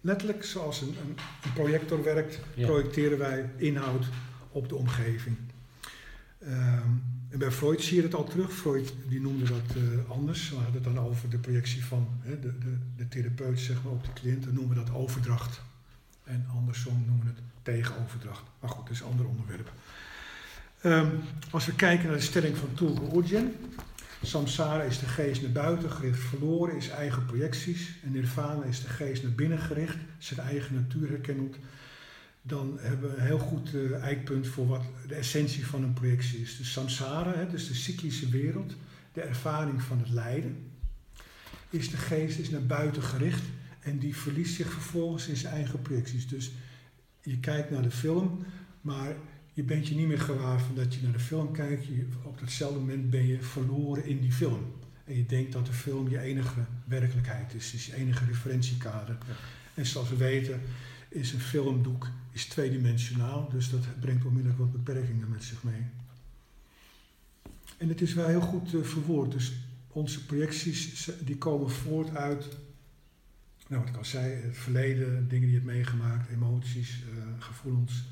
letterlijk 0.00 0.44
zoals 0.44 0.80
een, 0.80 0.88
een, 0.88 1.16
een 1.44 1.52
projector 1.52 2.02
werkt, 2.02 2.40
projecteren 2.54 3.18
wij 3.18 3.50
inhoud 3.56 4.06
op 4.50 4.68
de 4.68 4.74
omgeving. 4.74 5.36
Um, 6.42 7.02
en 7.28 7.38
bij 7.38 7.50
Freud 7.50 7.82
zie 7.82 7.96
je 7.96 8.02
het 8.02 8.14
al 8.14 8.24
terug. 8.24 8.52
Freud 8.52 8.94
die 9.08 9.20
noemde 9.20 9.44
dat 9.44 9.76
uh, 9.76 10.10
anders. 10.10 10.50
We 10.50 10.54
hadden 10.54 10.74
het 10.74 10.84
dan 10.84 10.98
over 10.98 11.30
de 11.30 11.38
projectie 11.38 11.84
van 11.84 12.08
hè, 12.20 12.40
de, 12.40 12.58
de, 12.58 12.76
de 12.96 13.08
therapeut 13.08 13.60
zeg 13.60 13.82
maar, 13.82 13.92
op 13.92 14.04
de 14.04 14.12
cliënt. 14.12 14.44
Dan 14.44 14.54
noemen 14.54 14.76
we 14.76 14.84
dat 14.84 14.94
overdracht. 14.94 15.60
En 16.24 16.46
andersom 16.54 17.04
noemen 17.06 17.26
we 17.26 17.32
het 17.34 17.40
tegenoverdracht. 17.62 18.42
Maar 18.60 18.70
goed, 18.70 18.86
dat 18.86 18.94
is 18.94 19.00
een 19.00 19.06
ander 19.06 19.26
onderwerp. 19.26 19.72
Um, 20.82 21.20
als 21.50 21.66
we 21.66 21.74
kijken 21.74 22.06
naar 22.06 22.16
de 22.16 22.22
stelling 22.22 22.56
van 22.56 22.74
Tulku 22.74 23.16
Urgen. 23.16 23.54
Samsara 24.22 24.82
is 24.82 24.98
de 24.98 25.06
geest 25.06 25.42
naar 25.42 25.52
buiten 25.52 25.90
gericht, 25.90 26.20
verloren 26.20 26.76
is 26.76 26.88
eigen 26.88 27.24
projecties. 27.24 27.94
En 28.04 28.12
nirvana 28.12 28.64
is 28.64 28.82
de 28.82 28.88
geest 28.88 29.22
naar 29.22 29.32
binnen 29.32 29.58
gericht, 29.58 29.96
zijn 30.18 30.40
eigen 30.40 30.74
natuur 30.74 31.08
herkennend 31.08 31.56
dan 32.48 32.78
hebben 32.80 33.10
we 33.10 33.16
een 33.16 33.26
heel 33.26 33.38
goed 33.38 33.74
uh, 33.74 34.02
eikpunt 34.02 34.46
voor 34.46 34.66
wat 34.66 34.82
de 35.08 35.14
essentie 35.14 35.66
van 35.66 35.82
een 35.82 35.92
projectie 35.92 36.40
is. 36.40 36.56
Dus 36.56 36.72
samsara, 36.72 37.34
hè, 37.34 37.48
dus 37.48 37.68
de 37.68 37.74
cyclische 37.74 38.28
wereld, 38.28 38.74
de 39.12 39.20
ervaring 39.20 39.82
van 39.82 39.98
het 39.98 40.08
lijden, 40.08 40.70
is 41.70 41.90
de 41.90 41.96
geest 41.96 42.38
is 42.38 42.50
naar 42.50 42.66
buiten 42.66 43.02
gericht 43.02 43.42
en 43.80 43.98
die 43.98 44.16
verliest 44.16 44.54
zich 44.54 44.72
vervolgens 44.72 45.26
in 45.28 45.36
zijn 45.36 45.54
eigen 45.54 45.82
projecties. 45.82 46.28
Dus 46.28 46.52
je 47.22 47.38
kijkt 47.38 47.70
naar 47.70 47.82
de 47.82 47.90
film, 47.90 48.44
maar 48.80 49.16
je 49.58 49.64
bent 49.64 49.88
je 49.88 49.94
niet 49.94 50.06
meer 50.06 50.20
gewaar 50.20 50.60
van 50.60 50.74
dat 50.74 50.94
je 50.94 51.02
naar 51.02 51.12
de 51.12 51.18
film 51.18 51.52
kijkt. 51.52 51.86
Je, 51.86 52.06
op 52.22 52.38
datzelfde 52.38 52.78
moment 52.78 53.10
ben 53.10 53.26
je 53.26 53.42
verloren 53.42 54.04
in 54.04 54.20
die 54.20 54.32
film. 54.32 54.72
En 55.04 55.16
je 55.16 55.26
denkt 55.26 55.52
dat 55.52 55.66
de 55.66 55.72
film 55.72 56.08
je 56.08 56.20
enige 56.20 56.64
werkelijkheid 56.84 57.54
is, 57.54 57.74
is 57.74 57.86
je 57.86 57.94
enige 57.94 58.24
referentiekader. 58.24 59.18
En 59.74 59.86
zoals 59.86 60.08
we 60.08 60.16
weten 60.16 60.60
is 61.08 61.32
een 61.32 61.40
filmdoek 61.40 62.10
is 62.32 62.44
tweedimensionaal, 62.44 63.48
dus 63.48 63.70
dat 63.70 64.00
brengt 64.00 64.24
onmiddellijk 64.24 64.60
wat 64.60 64.72
beperkingen 64.72 65.30
met 65.30 65.44
zich 65.44 65.62
mee. 65.62 65.82
En 67.76 67.88
het 67.88 68.00
is 68.00 68.14
wel 68.14 68.26
heel 68.26 68.40
goed 68.40 68.74
uh, 68.74 68.84
verwoord, 68.84 69.32
dus 69.32 69.52
onze 69.88 70.26
projecties 70.26 71.10
die 71.20 71.38
komen 71.38 71.70
voort 71.70 72.16
uit, 72.16 72.48
nou 73.68 73.80
wat 73.80 73.90
ik 73.90 73.96
al 73.96 74.04
zei, 74.04 74.32
het 74.34 74.56
verleden, 74.56 75.28
dingen 75.28 75.48
die 75.48 75.60
je 75.60 75.62
hebt 75.62 75.72
meegemaakt, 75.72 76.30
emoties, 76.30 77.02
uh, 77.14 77.22
gevoelens, 77.38 78.04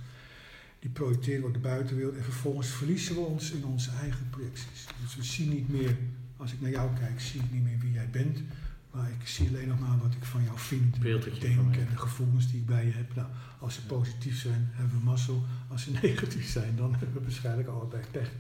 die 0.87 0.95
projecteren 0.95 1.41
we 1.41 1.47
op 1.47 1.55
de 1.55 1.59
buitenwereld 1.59 2.17
en 2.17 2.25
vervolgens 2.25 2.69
verliezen 2.69 3.15
we 3.15 3.21
ons 3.21 3.51
in 3.51 3.65
onze 3.65 3.91
eigen 4.01 4.31
projecties. 4.31 4.87
Dus 5.03 5.17
we 5.17 5.23
zien 5.23 5.49
niet 5.49 5.69
meer, 5.69 5.97
als 6.37 6.53
ik 6.53 6.61
naar 6.61 6.71
jou 6.71 6.91
kijk, 6.99 7.21
zie 7.21 7.41
ik 7.41 7.53
niet 7.53 7.63
meer 7.63 7.79
wie 7.79 7.93
jij 7.93 8.11
bent, 8.11 8.43
maar 8.91 9.11
ik 9.21 9.29
zie 9.29 9.49
alleen 9.49 9.69
nog 9.69 9.81
maar 9.81 9.99
wat 9.99 10.13
ik 10.13 10.25
van 10.25 10.43
jou 10.43 10.59
vind, 10.59 10.97
ik 11.05 11.41
denk 11.41 11.77
en 11.77 11.89
de 11.91 11.97
gevoelens 11.97 12.51
die 12.51 12.61
ik 12.61 12.67
bij 12.67 12.85
je 12.85 12.93
heb. 12.93 13.15
Nou, 13.15 13.29
als 13.59 13.75
ze 13.75 13.87
positief 13.87 14.41
zijn, 14.41 14.69
hebben 14.73 14.99
we 14.99 15.05
mazzel. 15.05 15.45
Als 15.69 15.83
ze 15.83 15.91
negatief 16.03 16.49
zijn, 16.49 16.77
dan 16.77 16.91
hebben 16.99 17.15
we 17.15 17.23
waarschijnlijk 17.23 17.69
allebei 17.69 18.03
pech. 18.11 18.31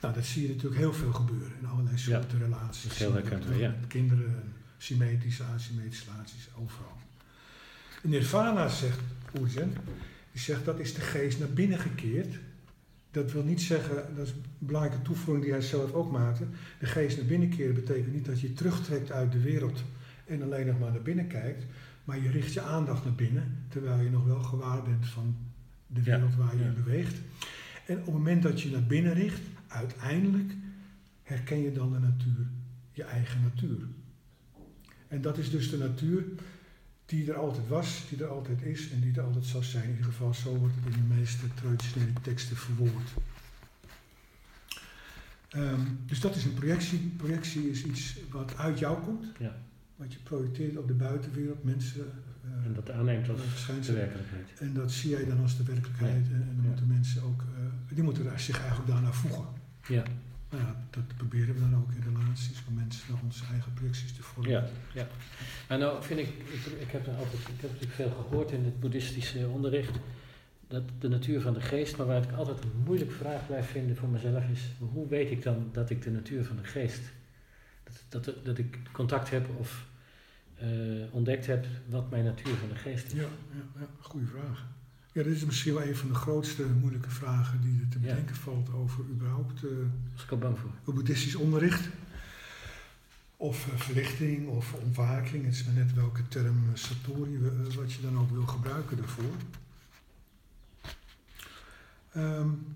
Nou, 0.00 0.14
dat 0.14 0.24
zie 0.24 0.42
je 0.42 0.48
natuurlijk 0.48 0.80
heel 0.80 0.92
veel 0.92 1.12
gebeuren 1.12 1.52
in 1.60 1.66
allerlei 1.66 1.98
soorten 1.98 2.38
ja, 2.38 2.44
relaties. 2.44 2.98
Heel 2.98 3.12
herkenbaar, 3.12 3.58
ja. 3.58 3.74
Kinderen, 3.88 4.52
symmetrische, 4.78 5.42
asymmetrische 5.42 6.10
relaties, 6.10 6.48
overal. 6.62 6.96
Nirvana 8.02 8.68
zegt 8.68 9.00
Oerzen, 9.38 9.76
die 10.34 10.42
zegt 10.42 10.64
dat 10.64 10.80
is 10.80 10.94
de 10.94 11.00
geest 11.00 11.38
naar 11.38 11.48
binnen 11.48 11.78
gekeerd 11.78 12.38
dat 13.14 13.32
wil 13.32 13.42
niet 13.42 13.60
zeggen, 13.60 13.94
dat 14.16 14.26
is 14.26 14.32
een 14.32 14.44
belangrijke 14.58 15.02
toevoeging 15.02 15.44
die 15.44 15.52
hij 15.52 15.62
zelf 15.62 15.92
ook 15.92 16.12
maakte. 16.12 16.44
De 16.78 16.86
geest 16.86 17.16
naar 17.16 17.26
binnen 17.26 17.48
keren 17.48 17.74
betekent 17.74 18.12
niet 18.12 18.24
dat 18.24 18.40
je 18.40 18.52
terugtrekt 18.52 19.12
uit 19.12 19.32
de 19.32 19.40
wereld 19.40 19.82
en 20.26 20.42
alleen 20.42 20.66
nog 20.66 20.78
maar 20.78 20.92
naar 20.92 21.02
binnen 21.02 21.26
kijkt, 21.26 21.64
maar 22.04 22.22
je 22.22 22.30
richt 22.30 22.52
je 22.52 22.60
aandacht 22.60 23.04
naar 23.04 23.14
binnen, 23.14 23.58
terwijl 23.68 24.00
je 24.00 24.10
nog 24.10 24.24
wel 24.24 24.42
gewaar 24.42 24.82
bent 24.82 25.06
van 25.06 25.36
de 25.86 26.02
wereld 26.02 26.34
waar 26.34 26.56
je 26.56 26.64
in 26.64 26.74
beweegt. 26.74 27.16
En 27.86 27.98
op 27.98 28.04
het 28.04 28.14
moment 28.14 28.42
dat 28.42 28.60
je 28.60 28.70
naar 28.70 28.86
binnen 28.86 29.14
richt, 29.14 29.40
uiteindelijk 29.66 30.52
herken 31.22 31.62
je 31.62 31.72
dan 31.72 31.92
de 31.92 31.98
natuur, 31.98 32.46
je 32.92 33.04
eigen 33.04 33.42
natuur. 33.42 33.78
En 35.08 35.20
dat 35.20 35.38
is 35.38 35.50
dus 35.50 35.70
de 35.70 35.78
natuur 35.78 36.24
die 37.06 37.32
er 37.32 37.36
altijd 37.36 37.68
was, 37.68 38.04
die 38.08 38.22
er 38.22 38.28
altijd 38.28 38.62
is 38.62 38.90
en 38.90 39.00
die 39.00 39.16
er 39.16 39.22
altijd 39.22 39.44
zal 39.44 39.62
zijn. 39.62 39.84
In 39.84 39.90
ieder 39.90 40.04
geval, 40.04 40.34
zo 40.34 40.56
wordt 40.56 40.74
het 40.74 40.94
in 40.94 41.08
de 41.08 41.14
meeste 41.14 41.54
traditionele 41.54 42.20
teksten 42.22 42.56
verwoord. 42.56 43.10
Um, 45.56 45.98
dus 46.06 46.20
dat 46.20 46.36
is 46.36 46.44
een 46.44 46.54
projectie. 46.54 47.12
Projectie 47.16 47.70
is 47.70 47.84
iets 47.84 48.16
wat 48.30 48.56
uit 48.56 48.78
jou 48.78 49.02
komt, 49.02 49.26
ja. 49.38 49.56
wat 49.96 50.12
je 50.12 50.18
projecteert 50.22 50.76
op 50.76 50.88
de 50.88 50.94
buitenwereld, 50.94 51.64
mensen. 51.64 52.12
Uh, 52.44 52.66
en 52.66 52.74
dat 52.74 52.90
aanneemt 52.90 53.28
als 53.28 53.40
de 53.86 53.92
werkelijkheid. 53.92 54.58
En 54.58 54.74
dat 54.74 54.92
zie 54.92 55.10
jij 55.10 55.24
dan 55.24 55.40
als 55.40 55.56
de 55.56 55.62
werkelijkheid. 55.62 56.26
En, 56.26 56.32
en 56.32 56.52
dan 56.56 56.66
moeten 56.66 56.86
mensen 56.86 57.22
ook, 57.22 57.42
uh, 57.42 57.94
die 57.94 58.02
moeten 58.02 58.40
zich 58.40 58.58
eigenlijk 58.58 58.88
daarnaar 58.88 59.14
voegen. 59.14 59.46
Ja. 59.88 60.02
Nou 60.54 60.66
ja, 60.66 60.76
dat 60.90 61.16
proberen 61.16 61.54
we 61.54 61.60
dan 61.60 61.76
ook 61.76 61.92
in 61.92 62.14
relaties 62.14 62.58
van 62.58 62.74
mensen 62.74 63.12
naar 63.12 63.20
onze 63.22 63.44
eigen 63.50 63.72
projecties 63.72 64.12
te 64.12 64.22
vormen. 64.22 64.50
Ja, 64.50 64.64
ja. 64.94 65.06
En 65.68 65.78
nou 65.78 66.02
vind 66.02 66.20
ik, 66.20 66.28
ik, 66.28 66.66
ik 66.80 66.90
heb 66.90 67.08
altijd, 67.08 67.40
ik 67.40 67.60
heb 67.60 67.70
natuurlijk 67.70 67.92
veel 67.92 68.10
gehoord 68.10 68.50
in 68.50 68.64
het 68.64 68.80
boeddhistische 68.80 69.48
onderricht, 69.48 69.96
dat 70.68 70.82
de 70.98 71.08
natuur 71.08 71.40
van 71.40 71.54
de 71.54 71.60
geest, 71.60 71.96
maar 71.96 72.06
waar 72.06 72.22
ik 72.22 72.32
altijd 72.32 72.62
een 72.62 72.82
moeilijke 72.84 73.14
vraag 73.14 73.46
blijf 73.46 73.70
vinden 73.70 73.96
voor 73.96 74.08
mezelf 74.08 74.44
is, 74.52 74.60
hoe 74.78 75.08
weet 75.08 75.30
ik 75.30 75.42
dan 75.42 75.68
dat 75.72 75.90
ik 75.90 76.02
de 76.02 76.10
natuur 76.10 76.44
van 76.44 76.56
de 76.56 76.64
geest, 76.64 77.02
dat, 78.08 78.24
dat, 78.24 78.44
dat 78.44 78.58
ik 78.58 78.78
contact 78.92 79.30
heb 79.30 79.48
of 79.58 79.86
uh, 80.62 81.14
ontdekt 81.14 81.46
heb 81.46 81.66
wat 81.88 82.10
mijn 82.10 82.24
natuur 82.24 82.54
van 82.54 82.68
de 82.68 82.74
geest 82.74 83.06
is? 83.06 83.12
Ja, 83.12 83.28
ja, 83.52 83.80
ja 83.80 83.86
goede 84.00 84.26
vraag. 84.26 84.66
Ja, 85.14 85.22
dit 85.22 85.36
is 85.36 85.44
misschien 85.44 85.74
wel 85.74 85.82
een 85.82 85.96
van 85.96 86.08
de 86.08 86.14
grootste 86.14 86.66
moeilijke 86.66 87.10
vragen 87.10 87.60
die 87.60 87.80
er 87.80 87.88
te 87.88 87.98
bedenken 87.98 88.36
valt 88.36 88.72
over 88.72 89.04
überhaupt 89.04 89.64
uh, 89.64 89.70
ik 90.24 90.30
al 90.30 90.38
bang 90.38 90.58
voor. 90.58 90.94
boeddhistisch 90.94 91.34
onderricht. 91.34 91.88
Of 93.36 93.66
uh, 93.66 93.80
verlichting 93.80 94.48
of 94.48 94.72
ontwaking. 94.72 95.44
Het 95.44 95.54
is 95.54 95.64
maar 95.64 95.74
net 95.74 95.94
welke 95.94 96.28
term 96.28 96.64
uh, 96.68 96.76
satori 96.76 97.38
wat 97.76 97.92
je 97.92 98.02
dan 98.02 98.18
ook 98.18 98.30
wil 98.30 98.46
gebruiken 98.46 98.96
daarvoor. 98.96 99.34
Um, 102.16 102.66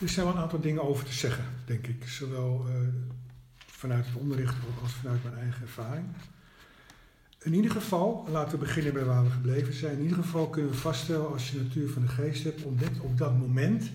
er 0.00 0.08
zijn 0.08 0.26
wel 0.26 0.34
een 0.34 0.42
aantal 0.42 0.60
dingen 0.60 0.82
over 0.82 1.04
te 1.04 1.12
zeggen, 1.12 1.44
denk 1.64 1.86
ik. 1.86 2.08
Zowel 2.08 2.66
vanuit 3.66 4.06
het 4.06 4.14
onderricht 4.14 4.54
als 4.82 4.92
vanuit 4.92 5.22
mijn 5.22 5.36
eigen 5.36 5.62
ervaring. 5.62 6.06
In 7.42 7.54
ieder 7.54 7.70
geval, 7.70 8.26
laten 8.30 8.58
we 8.58 8.64
beginnen 8.64 8.92
bij 8.92 9.04
waar 9.04 9.24
we 9.24 9.30
gebleven 9.30 9.74
zijn. 9.74 9.96
In 9.96 10.02
ieder 10.02 10.16
geval 10.16 10.48
kunnen 10.48 10.70
we 10.70 10.76
vaststellen 10.76 11.32
als 11.32 11.50
je 11.50 11.56
de 11.56 11.62
natuur 11.62 11.88
van 11.88 12.02
de 12.02 12.08
geest 12.08 12.44
hebt 12.44 12.62
ontdekt, 12.62 13.00
op 13.00 13.18
dat 13.18 13.38
moment 13.38 13.90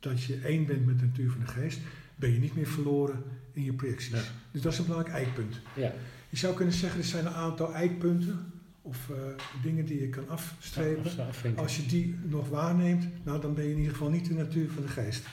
dat 0.00 0.22
je 0.22 0.36
één 0.36 0.66
bent 0.66 0.86
met 0.86 0.98
de 0.98 1.04
natuur 1.04 1.30
van 1.30 1.40
de 1.40 1.46
geest, 1.46 1.78
ben 2.16 2.32
je 2.32 2.38
niet 2.38 2.54
meer 2.54 2.66
verloren 2.66 3.22
in 3.52 3.64
je 3.64 3.72
projecties. 3.72 4.32
Dus 4.50 4.62
dat 4.62 4.72
is 4.72 4.78
een 4.78 4.86
belangrijk 4.86 5.16
eikpunt. 5.16 5.60
Ja. 5.74 5.92
Je 6.28 6.36
zou 6.36 6.54
kunnen 6.54 6.74
zeggen, 6.74 7.00
er 7.00 7.06
zijn 7.06 7.26
een 7.26 7.32
aantal 7.32 7.74
eikpunten 7.74 8.52
of 8.82 9.08
uh, 9.10 9.16
dingen 9.62 9.84
die 9.84 10.00
je 10.00 10.08
kan 10.08 10.28
afstrepen. 10.28 11.12
Als 11.56 11.76
je 11.76 11.86
die 11.86 12.18
nog 12.22 12.48
waarneemt, 12.48 13.06
nou, 13.24 13.40
dan 13.40 13.54
ben 13.54 13.64
je 13.64 13.70
in 13.70 13.76
ieder 13.76 13.92
geval 13.92 14.10
niet 14.10 14.28
de 14.28 14.34
natuur 14.34 14.70
van 14.70 14.82
de 14.82 14.88
geest. 14.88 15.24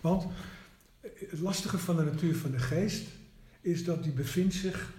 Want 0.00 0.26
eh, 1.00 1.10
het 1.30 1.40
lastige 1.40 1.78
van 1.78 1.96
de 1.96 2.04
natuur 2.04 2.36
van 2.36 2.50
de 2.50 2.58
geest 2.58 3.06
is 3.60 3.84
dat 3.84 4.02
die 4.02 4.12
bevindt 4.12 4.54
zich 4.54 4.92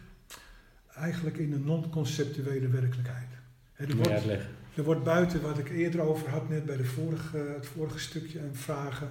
eigenlijk 0.97 1.37
in 1.37 1.53
een 1.53 1.63
non-conceptuele 1.63 2.67
werkelijkheid. 2.67 3.27
er, 3.75 3.95
wordt, 3.95 4.25
er 4.75 4.83
wordt 4.83 5.03
buiten 5.03 5.41
wat 5.41 5.57
ik 5.57 5.69
eerder 5.69 6.01
over 6.01 6.29
had, 6.29 6.49
net 6.49 6.65
bij 6.65 6.77
de 6.77 6.85
vorige, 6.85 7.37
het 7.37 7.65
vorige 7.65 7.99
stukje 7.99 8.39
en 8.39 8.55
vragen, 8.55 9.09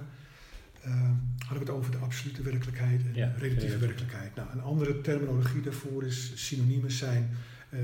uh, 0.85 0.93
hadden 1.37 1.65
we 1.65 1.71
het 1.71 1.79
over 1.79 1.91
de 1.91 1.97
absolute 1.97 2.41
werkelijkheid 2.41 3.01
en 3.05 3.13
de 3.13 3.31
relatieve 3.37 3.77
werkelijkheid. 3.77 4.35
Nou, 4.35 4.47
een 4.51 4.61
andere 4.61 5.01
terminologie 5.01 5.61
daarvoor 5.61 6.03
is 6.03 6.31
synoniemen 6.35 6.91
zijn 6.91 7.29
uh, 7.69 7.79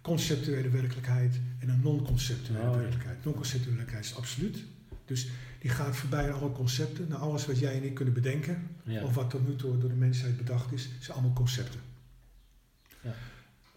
conceptuele 0.00 0.68
werkelijkheid 0.68 1.40
en 1.58 1.68
een 1.68 1.80
non-conceptuele 1.82 2.68
oh, 2.68 2.76
werkelijkheid. 2.76 3.24
Non-conceptuele 3.24 3.76
werkelijkheid 3.76 4.04
is 4.04 4.16
absoluut. 4.16 4.64
Dus 5.04 5.28
die 5.58 5.70
gaat 5.70 5.96
voorbij 5.96 6.32
aan 6.32 6.40
alle 6.40 6.52
concepten. 6.52 7.08
Nou, 7.08 7.20
alles 7.20 7.46
wat 7.46 7.58
jij 7.58 7.76
en 7.76 7.84
ik 7.84 7.94
kunnen 7.94 8.14
bedenken, 8.14 8.68
of 9.02 9.14
wat 9.14 9.30
tot 9.30 9.48
nu 9.48 9.56
toe 9.56 9.78
door 9.78 9.88
de 9.88 9.96
mensheid 9.96 10.36
bedacht 10.36 10.72
is, 10.72 10.90
zijn 11.00 11.16
allemaal 11.16 11.34
concepten. 11.34 11.80
Ja. 13.00 13.14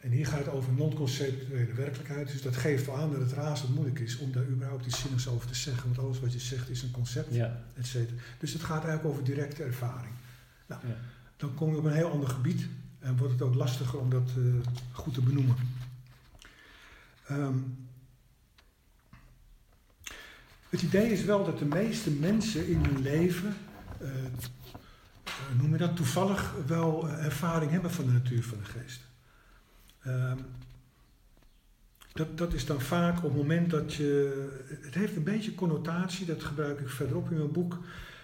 En 0.06 0.12
hier 0.12 0.28
gaat 0.28 0.46
het 0.46 0.54
over 0.54 0.74
non-conceptuele 0.74 1.74
werkelijkheid. 1.74 2.28
Dus 2.28 2.42
dat 2.42 2.58
geeft 2.58 2.86
wel 2.86 2.98
aan 2.98 3.12
dat 3.12 3.20
het 3.20 3.32
razend 3.32 3.76
moeilijk 3.76 4.00
is 4.00 4.18
om 4.18 4.32
daar 4.32 4.46
überhaupt 4.46 4.86
iets 4.86 5.00
zinnigs 5.00 5.28
over 5.28 5.48
te 5.48 5.56
zeggen. 5.56 5.84
Want 5.84 6.00
alles 6.00 6.20
wat 6.20 6.34
je 6.34 6.40
zegt 6.40 6.70
is 6.70 6.82
een 6.82 6.92
concept, 6.92 7.34
ja. 7.34 7.64
et 7.74 7.98
Dus 8.40 8.54
het 8.54 8.64
gaat 8.64 8.84
eigenlijk 8.84 9.06
over 9.06 9.24
directe 9.24 9.64
ervaring. 9.64 10.14
Nou, 10.66 10.82
Dan 11.38 11.54
kom 11.54 11.72
je 11.72 11.78
op 11.78 11.84
een 11.84 11.94
heel 11.94 12.12
ander 12.12 12.30
gebied. 12.30 12.68
En 13.00 13.18
wordt 13.18 13.34
het 13.34 13.42
ook 13.42 13.56
lastiger 13.56 14.00
om 14.00 14.10
dat 14.10 14.30
uh, 14.38 14.54
goed 14.92 15.14
te 15.14 15.22
benoemen. 15.22 15.56
Um, 17.32 17.88
het 20.70 20.82
idee 20.82 21.12
is 21.12 21.24
wel 21.24 21.46
dat 21.46 21.60
de 21.60 21.66
meeste 21.66 22.12
mensen 22.12 22.68
in 22.68 22.86
hun 22.86 23.02
leven, 23.02 23.56
uh, 24.02 24.10
noem 25.62 25.72
je 25.72 25.78
dat, 25.78 25.96
toevallig 25.96 26.54
wel 26.68 27.10
ervaring 27.10 27.72
hebben 27.72 27.92
van 27.92 28.06
de 28.06 28.12
natuur 28.12 28.44
van 28.44 28.58
de 28.58 28.66
geest. 28.66 29.00
Um, 30.08 30.38
dat, 32.14 32.38
dat 32.38 32.54
is 32.54 32.66
dan 32.66 32.82
vaak 32.82 33.18
op 33.18 33.24
het 33.24 33.36
moment 33.36 33.70
dat 33.70 33.94
je. 33.94 34.48
Het 34.82 34.94
heeft 34.94 35.16
een 35.16 35.24
beetje 35.24 35.56
connotatie, 35.56 36.26
dat 36.26 36.44
gebruik 36.44 36.80
ik 36.80 36.90
verderop 36.90 37.32
in 37.32 37.38
mijn 37.38 37.52
boek. 37.52 37.80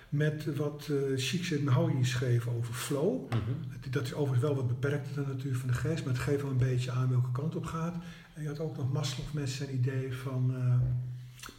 Met 0.10 0.56
wat 0.56 0.88
uh, 0.92 1.18
Csikszentmihalyi 1.18 2.06
schreef 2.06 2.48
over 2.48 2.74
flow. 2.74 3.30
Mhm. 3.30 3.90
Dat 3.90 4.04
is 4.04 4.14
overigens 4.14 4.42
wel 4.42 4.56
wat 4.56 4.68
beperkter 4.68 5.16
dan 5.16 5.24
de 5.24 5.34
natuur 5.34 5.56
van 5.56 5.68
de 5.68 5.74
geest, 5.74 6.06
maar 6.06 6.14
het 6.14 6.24
geeft 6.24 6.42
wel 6.42 6.52
een 6.52 6.58
beetje 6.58 6.92
aan 6.92 7.10
welke 7.10 7.32
kant 7.32 7.56
op 7.56 7.66
gaat. 7.66 7.96
En 8.34 8.42
je 8.42 8.48
had 8.48 8.60
ook 8.60 8.78
nog 8.78 8.94
Maslow 8.94 9.26
met 9.34 9.50
zijn 9.50 9.74
idee 9.74 10.14
van 10.14 10.54
uh, 10.58 10.76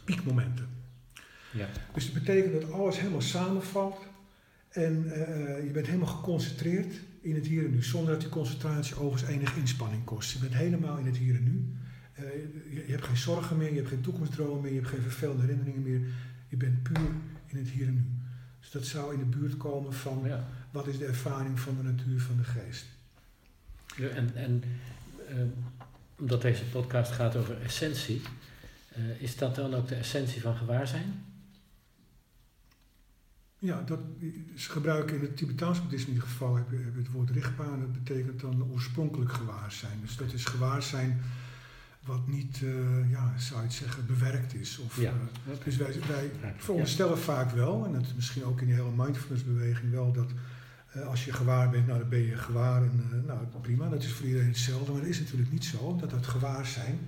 piekmomenten. 0.03 0.67
Ja. 1.51 1.67
Dus 1.93 2.05
dat 2.05 2.23
betekent 2.23 2.61
dat 2.61 2.71
alles 2.71 2.99
helemaal 2.99 3.21
samenvalt 3.21 3.97
en 4.69 5.03
uh, 5.05 5.63
je 5.63 5.71
bent 5.73 5.85
helemaal 5.85 6.07
geconcentreerd 6.07 6.99
in 7.23 7.35
het 7.35 7.47
hier 7.47 7.65
en 7.65 7.71
nu, 7.71 7.83
zonder 7.83 8.11
dat 8.11 8.21
die 8.21 8.29
concentratie 8.29 8.95
overigens 8.95 9.31
enige 9.31 9.59
inspanning 9.59 10.03
kost. 10.03 10.31
Je 10.31 10.39
bent 10.39 10.53
helemaal 10.53 10.97
in 10.97 11.05
het 11.05 11.17
hier 11.17 11.35
en 11.35 11.43
nu. 11.43 11.73
Uh, 12.19 12.31
je, 12.73 12.83
je, 12.85 12.91
hebt 12.91 13.05
geen 13.05 13.17
zorgen 13.17 13.57
meer, 13.57 13.69
je 13.69 13.75
hebt 13.75 13.87
geen 13.87 14.01
toekomstdromen 14.01 14.61
meer, 14.61 14.71
je 14.71 14.77
hebt 14.77 14.89
geen 14.89 15.01
vervelende 15.01 15.41
herinneringen 15.41 15.81
meer. 15.81 16.01
Je 16.47 16.57
bent 16.57 16.83
puur 16.83 17.09
in 17.47 17.57
het 17.57 17.69
hier 17.69 17.87
en 17.87 17.93
nu. 17.93 18.05
Dus 18.59 18.71
dat 18.71 18.85
zou 18.85 19.13
in 19.13 19.19
de 19.19 19.37
buurt 19.37 19.57
komen 19.57 19.93
van 19.93 20.21
ja. 20.25 20.47
wat 20.71 20.87
is 20.87 20.97
de 20.97 21.05
ervaring 21.05 21.59
van 21.59 21.77
de 21.77 21.83
natuur 21.83 22.21
van 22.21 22.37
de 22.37 22.43
geest. 22.43 22.85
Ja, 23.97 24.07
en 24.07 24.35
en 24.35 24.63
uh, 25.29 25.41
omdat 26.19 26.41
deze 26.41 26.63
podcast 26.65 27.11
gaat 27.11 27.35
over 27.35 27.61
essentie, 27.61 28.21
uh, 28.97 29.21
is 29.21 29.37
dat 29.37 29.55
dan 29.55 29.73
ook 29.73 29.87
de 29.87 29.95
essentie 29.95 30.41
van 30.41 30.55
gewaarzijn? 30.55 31.23
Ja, 33.63 33.81
dat, 33.85 33.99
ze 34.55 34.71
gebruiken 34.71 35.15
in 35.15 35.21
het 35.21 35.37
Tibetaans 35.37 35.81
boeddhisme 35.81 36.07
in 36.07 36.13
ieder 36.13 36.29
geval 36.29 36.55
heb 36.55 36.65
het 36.95 37.11
woord 37.11 37.29
richtbaar 37.29 37.73
en 37.73 37.79
dat 37.79 38.03
betekent 38.03 38.39
dan 38.39 38.67
oorspronkelijk 38.71 39.31
gewaarzijn. 39.31 39.97
Dus 40.01 40.15
dat 40.15 40.33
is 40.33 40.45
gewaarzijn 40.45 41.21
wat 42.05 42.27
niet, 42.27 42.61
uh, 42.63 43.11
ja, 43.11 43.37
zou 43.37 43.59
je 43.59 43.65
het 43.65 43.75
zeggen, 43.75 44.05
bewerkt 44.05 44.53
is. 44.53 44.77
Of, 44.77 45.01
ja. 45.01 45.13
Uh, 45.47 45.53
dus 45.63 45.77
wij, 45.77 45.93
wij 46.07 46.31
veronderstellen 46.57 47.15
ja. 47.15 47.21
vaak 47.21 47.51
wel, 47.51 47.85
en 47.85 47.93
dat 47.93 48.01
is 48.01 48.13
misschien 48.13 48.43
ook 48.43 48.61
in 48.61 48.65
die 48.65 48.75
hele 48.75 48.91
mindfulness-beweging 48.95 49.91
wel, 49.91 50.11
dat 50.11 50.31
uh, 50.95 51.07
als 51.07 51.25
je 51.25 51.33
gewaar 51.33 51.69
bent, 51.69 51.87
nou 51.87 51.99
dan 51.99 52.09
ben 52.09 52.25
je 52.25 52.37
gewaar 52.37 52.81
en 52.83 53.23
nou 53.25 53.45
prima, 53.61 53.89
dat 53.89 54.03
is 54.03 54.13
voor 54.13 54.25
iedereen 54.25 54.47
hetzelfde. 54.47 54.91
Maar 54.91 55.01
dat 55.01 55.09
is 55.09 55.19
natuurlijk 55.19 55.51
niet 55.51 55.65
zo, 55.65 55.95
dat 55.99 56.09
dat 56.09 56.27
gewaar 56.27 56.65
zijn, 56.65 56.99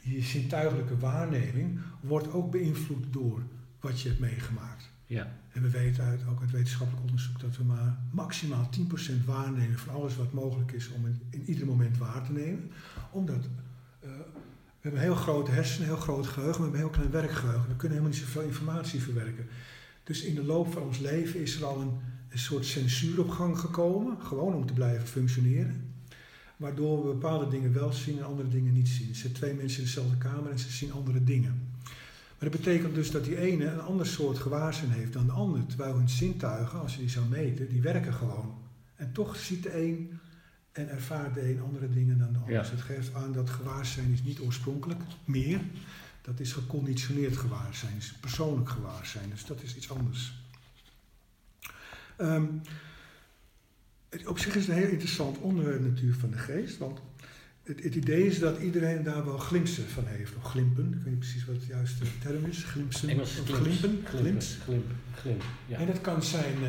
je 0.00 0.22
zintuigelijke 0.22 0.98
waarneming, 0.98 1.80
wordt 2.00 2.32
ook 2.32 2.50
beïnvloed 2.50 3.12
door 3.12 3.42
wat 3.80 4.00
je 4.00 4.08
hebt 4.08 4.20
meegemaakt. 4.20 4.89
Ja. 5.10 5.32
En 5.52 5.62
we 5.62 5.70
weten 5.70 6.04
uit, 6.04 6.20
ook 6.28 6.40
uit 6.40 6.50
wetenschappelijk 6.50 7.04
onderzoek 7.04 7.40
dat 7.40 7.56
we 7.56 7.64
maar 7.64 7.98
maximaal 8.10 8.68
10% 9.20 9.24
waarnemen 9.24 9.78
van 9.78 9.94
alles 9.94 10.16
wat 10.16 10.32
mogelijk 10.32 10.72
is 10.72 10.90
om 10.90 11.06
in, 11.06 11.20
in 11.30 11.42
ieder 11.44 11.66
moment 11.66 11.98
waar 11.98 12.24
te 12.24 12.32
nemen. 12.32 12.70
Omdat 13.10 13.44
uh, 13.44 13.44
we 14.00 14.80
hebben 14.80 15.00
een 15.00 15.06
heel 15.06 15.14
grote 15.14 15.50
hersenen, 15.50 15.88
een 15.88 15.94
heel 15.94 16.02
groot 16.02 16.26
geheugen, 16.26 16.56
we 16.56 16.62
hebben 16.62 16.80
een 16.80 16.86
heel 16.86 16.96
klein 16.96 17.10
werkgeheugen. 17.10 17.68
We 17.68 17.76
kunnen 17.76 17.98
helemaal 17.98 18.18
niet 18.18 18.26
zoveel 18.26 18.42
informatie 18.42 19.00
verwerken. 19.00 19.46
Dus 20.04 20.22
in 20.22 20.34
de 20.34 20.44
loop 20.44 20.72
van 20.72 20.82
ons 20.82 20.98
leven 20.98 21.40
is 21.40 21.56
er 21.56 21.64
al 21.64 21.80
een, 21.80 21.98
een 22.28 22.38
soort 22.38 22.66
censuur 22.66 23.20
op 23.20 23.30
gang 23.30 23.58
gekomen, 23.58 24.22
gewoon 24.22 24.54
om 24.54 24.66
te 24.66 24.72
blijven 24.72 25.06
functioneren. 25.06 25.94
Waardoor 26.56 27.06
we 27.06 27.12
bepaalde 27.12 27.48
dingen 27.48 27.72
wel 27.72 27.92
zien 27.92 28.18
en 28.18 28.24
andere 28.24 28.48
dingen 28.48 28.72
niet 28.72 28.88
zien. 28.88 29.08
Er 29.08 29.14
zitten 29.14 29.40
twee 29.40 29.54
mensen 29.54 29.78
in 29.78 29.84
dezelfde 29.84 30.16
kamer 30.16 30.50
en 30.50 30.58
ze 30.58 30.70
zien 30.70 30.92
andere 30.92 31.24
dingen. 31.24 31.68
Maar 32.40 32.50
dat 32.50 32.60
betekent 32.60 32.94
dus 32.94 33.10
dat 33.10 33.24
die 33.24 33.36
ene 33.36 33.64
een 33.64 33.80
ander 33.80 34.06
soort 34.06 34.38
gewaarzijn 34.38 34.90
heeft 34.90 35.12
dan 35.12 35.26
de 35.26 35.32
ander. 35.32 35.66
Terwijl 35.66 35.94
hun 35.94 36.08
zintuigen, 36.08 36.80
als 36.80 36.94
je 36.94 37.00
die 37.00 37.10
zou 37.10 37.26
meten, 37.26 37.68
die 37.68 37.82
werken 37.82 38.14
gewoon. 38.14 38.58
En 38.96 39.12
toch 39.12 39.36
ziet 39.36 39.62
de 39.62 39.82
een 39.82 40.20
en 40.72 40.88
ervaart 40.88 41.34
de 41.34 41.50
een 41.50 41.60
andere 41.60 41.90
dingen 41.90 42.18
dan 42.18 42.32
de 42.32 42.38
ander. 42.38 42.52
Ja. 42.52 42.60
Dus 42.60 42.70
het 42.70 42.80
geeft 42.80 43.14
aan 43.14 43.32
dat 43.32 43.50
gewaarzijn 43.50 44.12
is 44.12 44.22
niet 44.22 44.40
oorspronkelijk 44.40 45.00
meer. 45.24 45.60
Dat 46.22 46.40
is 46.40 46.52
geconditioneerd 46.52 47.36
gewaarzijn, 47.36 47.96
is 47.96 48.12
persoonlijk 48.12 48.68
gewaarzijn. 48.68 49.30
Dus 49.30 49.44
dat 49.44 49.62
is 49.62 49.76
iets 49.76 49.90
anders. 49.90 50.34
Um, 52.18 52.60
op 54.26 54.38
zich 54.38 54.54
is 54.56 54.66
het 54.66 54.76
een 54.76 54.82
heel 54.82 54.92
interessant 54.92 55.38
onderwerp 55.38 55.80
natuur 55.80 56.14
van 56.14 56.30
de 56.30 56.38
geest. 56.38 56.78
Want 56.78 57.00
het, 57.70 57.82
het, 57.82 57.94
idee 57.94 58.26
is 58.26 58.38
dat 58.38 58.58
iedereen 58.58 59.02
daar 59.02 59.24
wel 59.24 59.38
glimpsen 59.38 59.88
van 59.88 60.04
heeft. 60.06 60.36
Of 60.36 60.42
glimpen, 60.42 60.86
ik 60.86 60.94
weet 60.94 61.12
niet 61.12 61.18
precies 61.18 61.44
wat 61.44 61.54
het 61.54 61.66
juiste 61.66 62.04
term 62.22 62.44
is. 62.46 62.64
Glimpsen 62.64 63.08
Engels, 63.08 63.40
of 63.40 63.48
glimpen. 63.48 64.00
Glimps. 64.04 64.58
Glimp, 64.64 64.84
glimp, 65.14 65.42
ja. 65.66 65.78
En 65.78 65.86
dat 65.86 66.00
kan 66.00 66.22
zijn, 66.22 66.54
uh, 66.62 66.68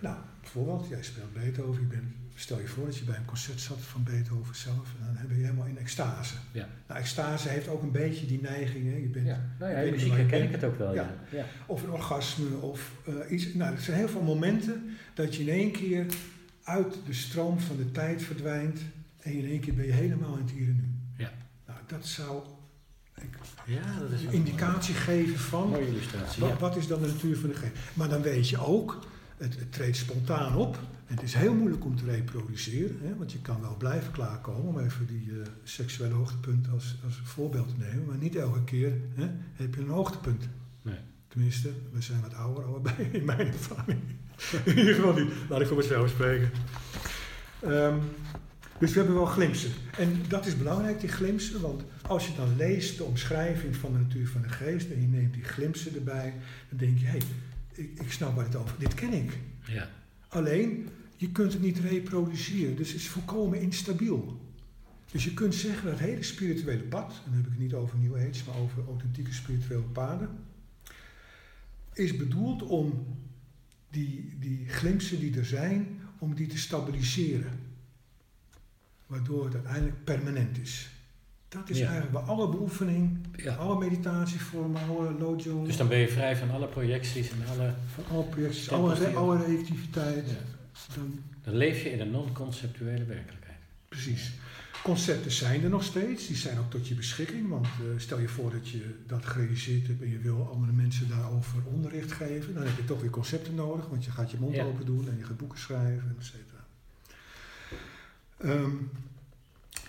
nou, 0.00 0.16
bijvoorbeeld, 0.40 0.88
jij 0.88 1.02
speelt 1.02 1.32
Beethoven. 1.32 1.82
Je 1.82 1.86
bent, 1.86 2.04
stel 2.34 2.60
je 2.60 2.66
voor 2.66 2.84
dat 2.84 2.96
je 2.96 3.04
bij 3.04 3.16
een 3.16 3.24
concert 3.24 3.60
zat 3.60 3.80
van 3.80 4.02
Beethoven 4.02 4.54
zelf. 4.54 4.94
En 5.00 5.14
dan 5.14 5.26
ben 5.26 5.36
je 5.36 5.44
helemaal 5.44 5.66
in 5.66 5.78
extase. 5.78 6.34
Ja. 6.52 6.68
Nou, 6.86 7.00
extase 7.00 7.48
heeft 7.48 7.68
ook 7.68 7.82
een 7.82 7.92
beetje 7.92 8.26
die 8.26 8.40
neiging. 8.42 8.90
Hè. 8.90 8.96
Je 8.96 9.08
bent, 9.08 9.26
ja. 9.26 9.54
Nou 9.58 9.72
ja, 9.72 9.78
in 9.78 9.92
muziek 9.92 10.12
herken 10.12 10.42
ik 10.42 10.50
het 10.50 10.64
ook 10.64 10.78
wel, 10.78 10.94
ja. 10.94 11.14
ja. 11.30 11.44
Of 11.66 11.82
een 11.82 11.90
orgasme, 11.90 12.56
of 12.56 12.92
uh, 13.08 13.14
iets. 13.30 13.54
Nou, 13.54 13.74
er 13.74 13.80
zijn 13.80 13.96
heel 13.96 14.08
veel 14.08 14.22
momenten 14.22 14.96
dat 15.14 15.34
je 15.34 15.42
in 15.42 15.48
één 15.48 15.72
keer 15.72 16.06
uit 16.62 16.96
de 17.06 17.12
stroom 17.12 17.60
van 17.60 17.76
de 17.76 17.90
tijd 17.90 18.22
verdwijnt 18.22 18.80
en 19.26 19.32
in 19.32 19.46
één 19.46 19.60
keer 19.60 19.74
ben 19.74 19.84
je 19.84 19.92
helemaal 19.92 20.34
in 20.34 20.42
het 20.42 20.50
hier 20.50 20.68
en 20.68 20.76
nu. 20.76 21.22
Ja. 21.24 21.32
Nou, 21.66 21.78
dat 21.86 22.06
zou 22.06 22.42
ik, 23.14 23.38
ja, 23.66 23.98
dat 24.00 24.10
is 24.10 24.22
een 24.22 24.32
indicatie 24.32 24.94
geven 24.94 25.38
van 25.38 25.68
Mooie 25.68 25.88
illustratie, 25.88 26.42
wat, 26.42 26.58
wat, 26.58 26.76
is 26.76 26.86
dan 26.86 27.00
de 27.00 27.06
natuur 27.06 27.36
van 27.36 27.48
de 27.48 27.54
geest. 27.54 27.72
Maar 27.94 28.08
dan 28.08 28.22
weet 28.22 28.48
je 28.48 28.58
ook, 28.58 28.98
het, 29.36 29.58
het 29.58 29.72
treedt 29.72 29.96
spontaan 29.96 30.56
op. 30.56 30.78
Het 31.04 31.22
is 31.22 31.34
heel 31.34 31.54
moeilijk 31.54 31.84
om 31.84 31.96
te 31.96 32.04
reproduceren, 32.04 32.98
hè, 33.02 33.16
want 33.16 33.32
je 33.32 33.40
kan 33.40 33.60
wel 33.60 33.76
blijven 33.76 34.12
klaarkomen, 34.12 34.66
om 34.66 34.78
even 34.78 35.06
die 35.06 35.26
uh, 35.26 35.46
seksuele 35.64 36.14
hoogtepunt 36.14 36.68
als, 36.72 36.96
als 37.04 37.20
voorbeeld 37.24 37.68
te 37.68 37.74
nemen. 37.78 38.06
Maar 38.06 38.16
niet 38.16 38.36
elke 38.36 38.64
keer 38.64 38.92
hè, 39.14 39.30
heb 39.54 39.74
je 39.74 39.80
een 39.80 39.88
hoogtepunt. 39.88 40.48
Nee. 40.82 40.98
Tenminste, 41.28 41.70
we 41.92 42.02
zijn 42.02 42.20
wat 42.20 42.34
ouder 42.34 42.64
allebei 42.64 43.08
in 43.18 43.24
mijn 43.24 43.46
ervaring. 43.46 44.00
in 44.64 44.78
ieder 44.78 44.94
geval 44.94 45.12
niet. 45.12 45.32
Laat 45.48 45.60
ik 45.60 45.66
voor 45.66 45.76
mezelf 45.76 46.08
spreken. 46.08 46.50
Um, 47.64 48.00
dus 48.78 48.92
we 48.92 48.98
hebben 48.98 49.14
wel 49.16 49.26
glimsen. 49.26 49.70
En 49.98 50.20
dat 50.28 50.46
is 50.46 50.56
belangrijk, 50.56 51.00
die 51.00 51.08
glimsen, 51.08 51.60
want 51.60 51.82
als 52.02 52.26
je 52.26 52.34
dan 52.34 52.56
leest 52.56 52.96
de 52.96 53.04
omschrijving 53.04 53.76
van 53.76 53.92
de 53.92 53.98
natuur 53.98 54.28
van 54.28 54.42
de 54.42 54.48
geest 54.48 54.90
en 54.90 55.00
je 55.00 55.06
neemt 55.06 55.34
die 55.34 55.44
glimsen 55.44 55.94
erbij, 55.94 56.34
dan 56.68 56.78
denk 56.78 56.98
je, 56.98 57.04
hé, 57.04 57.10
hey, 57.10 57.20
ik, 57.72 58.00
ik 58.00 58.12
snap 58.12 58.34
waar 58.34 58.44
het 58.44 58.56
over 58.56 58.78
dit 58.78 58.94
ken 58.94 59.12
ik. 59.12 59.38
Ja. 59.66 59.88
Alleen, 60.28 60.88
je 61.16 61.32
kunt 61.32 61.52
het 61.52 61.62
niet 61.62 61.78
reproduceren, 61.78 62.76
dus 62.76 62.88
het 62.88 63.00
is 63.00 63.08
volkomen 63.08 63.60
instabiel. 63.60 64.40
Dus 65.10 65.24
je 65.24 65.34
kunt 65.34 65.54
zeggen 65.54 65.84
dat 65.84 65.98
het 65.98 66.08
hele 66.08 66.22
spirituele 66.22 66.82
pad, 66.82 67.10
en 67.24 67.30
dan 67.30 67.34
heb 67.34 67.44
ik 67.44 67.52
het 67.52 67.60
niet 67.60 67.74
over 67.74 67.98
New 67.98 68.16
Age, 68.16 68.42
maar 68.46 68.58
over 68.58 68.84
authentieke 68.86 69.32
spirituele 69.32 69.82
paden, 69.82 70.28
is 71.92 72.16
bedoeld 72.16 72.62
om 72.62 73.06
die, 73.90 74.36
die 74.40 74.68
glimpsen 74.68 75.20
die 75.20 75.38
er 75.38 75.44
zijn, 75.44 76.00
om 76.18 76.34
die 76.34 76.46
te 76.46 76.58
stabiliseren 76.58 77.65
waardoor 79.06 79.44
het 79.44 79.54
uiteindelijk 79.54 80.04
permanent 80.04 80.58
is. 80.58 80.88
Dat 81.48 81.70
is 81.70 81.80
eigenlijk 81.80 82.12
bij 82.12 82.20
alle 82.20 82.48
beoefening, 82.48 83.18
alle 83.58 83.78
meditatievormen, 83.78 84.82
alle 84.88 85.12
lojo. 85.18 85.64
Dus 85.64 85.76
dan 85.76 85.88
ben 85.88 85.98
je 85.98 86.08
vrij 86.08 86.36
van 86.36 86.50
alle 86.50 86.66
projecties 86.66 87.30
en 87.30 87.36
alle. 87.52 87.74
Van 87.94 88.04
alle 88.16 88.24
projecties, 88.24 88.70
alle, 88.70 89.14
alle 89.14 89.44
reactiviteit. 89.46 90.36
Dan, 90.94 91.20
dan 91.42 91.54
leef 91.54 91.82
je 91.82 91.90
in 91.90 92.00
een 92.00 92.10
non-conceptuele 92.10 93.04
werkelijkheid. 93.04 93.56
Precies. 93.88 94.32
Concepten 94.82 95.30
zijn 95.30 95.62
er 95.64 95.70
nog 95.70 95.84
steeds, 95.84 96.26
die 96.26 96.36
zijn 96.36 96.58
ook 96.58 96.70
tot 96.70 96.88
je 96.88 96.94
beschikking. 96.94 97.48
Want 97.48 97.66
uh, 97.66 97.86
stel 97.96 98.18
je 98.18 98.28
voor 98.28 98.50
dat 98.50 98.68
je 98.68 98.94
dat 99.06 99.26
gerealiseerd 99.26 99.86
hebt 99.86 100.02
en 100.02 100.10
je 100.10 100.18
wil 100.18 100.50
andere 100.52 100.72
mensen 100.72 101.08
daarover 101.08 101.58
onderricht 101.64 102.12
geven. 102.12 102.54
Dan 102.54 102.62
heb 102.62 102.76
je 102.76 102.84
toch 102.84 103.00
weer 103.00 103.10
concepten 103.10 103.54
nodig, 103.54 103.88
want 103.88 104.04
je 104.04 104.10
gaat 104.10 104.30
je 104.30 104.36
mond 104.40 104.58
open 104.58 104.86
doen 104.86 105.08
en 105.08 105.16
je 105.18 105.24
gaat 105.24 105.36
boeken 105.36 105.58
schrijven, 105.58 106.16
et 106.18 106.24
cetera. 106.24 106.45
Um, 108.44 108.90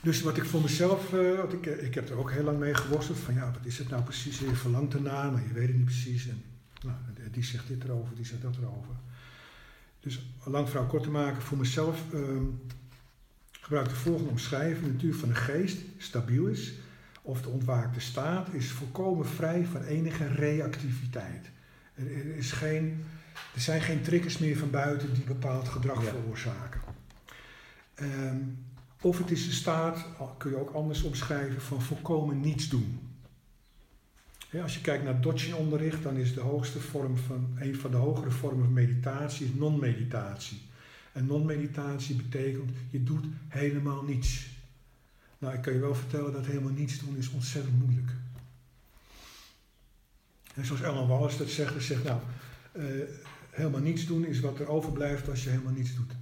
dus 0.02 0.22
wat 0.22 0.38
ik 0.38 0.46
voor 0.46 0.62
mezelf, 0.62 1.14
uh, 1.14 1.52
ik, 1.52 1.66
ik 1.66 1.96
heb 1.96 2.10
er 2.10 2.18
ook 2.18 2.32
heel 2.32 2.44
lang 2.44 2.60
mee 2.60 2.74
geworsteld, 2.74 3.18
van 3.18 3.34
ja, 3.34 3.52
wat 3.52 3.66
is 3.66 3.78
het 3.78 3.90
nou 3.90 4.04
precies, 4.04 4.40
je 4.40 4.56
verlangt 4.56 4.94
ernaar, 4.94 5.32
maar 5.32 5.42
je 5.48 5.54
weet 5.54 5.68
het 5.68 5.76
niet 5.76 5.86
precies. 5.86 6.28
En 6.28 6.44
nou, 6.82 6.96
die 7.32 7.44
zegt 7.44 7.68
dit 7.68 7.84
erover, 7.84 8.16
die 8.16 8.26
zegt 8.26 8.42
dat 8.42 8.56
erover. 8.56 8.96
Dus 10.00 10.30
lang 10.44 10.70
verhaal 10.70 10.88
kort 10.88 11.04
te 11.04 11.10
maken, 11.10 11.42
voor 11.42 11.58
mezelf 11.58 12.04
um, 12.14 12.62
gebruik 13.52 13.90
de 13.90 13.96
volgende 13.96 14.30
omschrijving. 14.30 14.86
De 14.86 14.92
natuur 14.92 15.16
van 15.16 15.30
de 15.30 15.36
geest 15.36 15.78
stabiel 15.98 16.48
is, 16.48 16.74
of 17.22 17.42
de 17.42 17.50
ontwaakte 17.50 18.00
staat 18.00 18.54
is 18.54 18.72
volkomen 18.72 19.26
vrij 19.26 19.66
van 19.66 19.84
enige 19.84 20.28
reactiviteit. 20.28 21.50
Er, 21.94 22.36
is 22.36 22.52
geen, 22.52 23.04
er 23.54 23.62
zijn 23.62 23.82
geen 23.82 24.02
triggers 24.02 24.38
meer 24.38 24.58
van 24.58 24.70
buiten 24.70 25.14
die 25.14 25.24
bepaald 25.24 25.68
gedrag 25.68 26.04
veroorzaken. 26.04 26.82
Ehm, 27.98 28.38
of 29.02 29.18
het 29.18 29.32
is 29.32 29.46
de 29.46 29.52
staat, 29.52 30.06
kun 30.38 30.52
je 30.52 30.58
ook 30.58 30.74
anders 30.74 31.04
omschrijven, 31.04 31.62
van 31.62 31.82
volkomen 31.82 32.40
niets 32.40 32.70
doen. 32.70 33.00
Als 34.62 34.74
je 34.74 34.82
kijkt 34.82 35.04
naar 35.04 35.22
Dodshin-onderricht, 35.22 36.04
dan 36.04 36.16
is 36.16 36.34
de 36.34 36.42
hoogste 36.42 36.80
vorm 36.80 37.18
van, 37.18 37.58
een 37.60 37.76
van 37.76 37.92
de 37.92 37.98
hogere 37.98 38.32
vormen 38.32 38.64
van 38.64 38.74
meditatie, 38.74 39.56
non-meditatie. 39.56 40.62
En 41.12 41.26
non-meditatie 41.26 42.16
betekent, 42.16 42.72
je 42.90 43.04
doet 43.04 43.26
helemaal 43.48 44.04
niets. 44.04 44.48
Nou, 45.38 45.54
ik 45.54 45.62
kan 45.62 45.74
je 45.74 45.80
wel 45.80 45.96
vertellen 45.96 46.34
dat 46.34 46.46
helemaal 46.46 46.72
niets 46.72 47.00
doen 47.00 47.18
is 47.18 47.30
ontzettend 47.30 47.80
moeilijk. 47.80 48.12
En 50.56 50.66
zoals 50.66 50.82
Ellen 50.82 51.08
Wallace 51.08 51.38
dat 51.38 51.50
zegt, 51.50 51.84
zegt 51.84 52.04
nou, 52.04 52.20
uh, 52.74 52.84
helemaal 53.50 53.82
niets 53.82 54.06
doen 54.06 54.26
is 54.26 54.40
wat 54.40 54.60
er 54.60 54.68
overblijft 54.68 55.30
als 55.30 55.44
je 55.44 55.50
helemaal 55.50 55.74
niets 55.74 55.96
doet. 55.96 56.14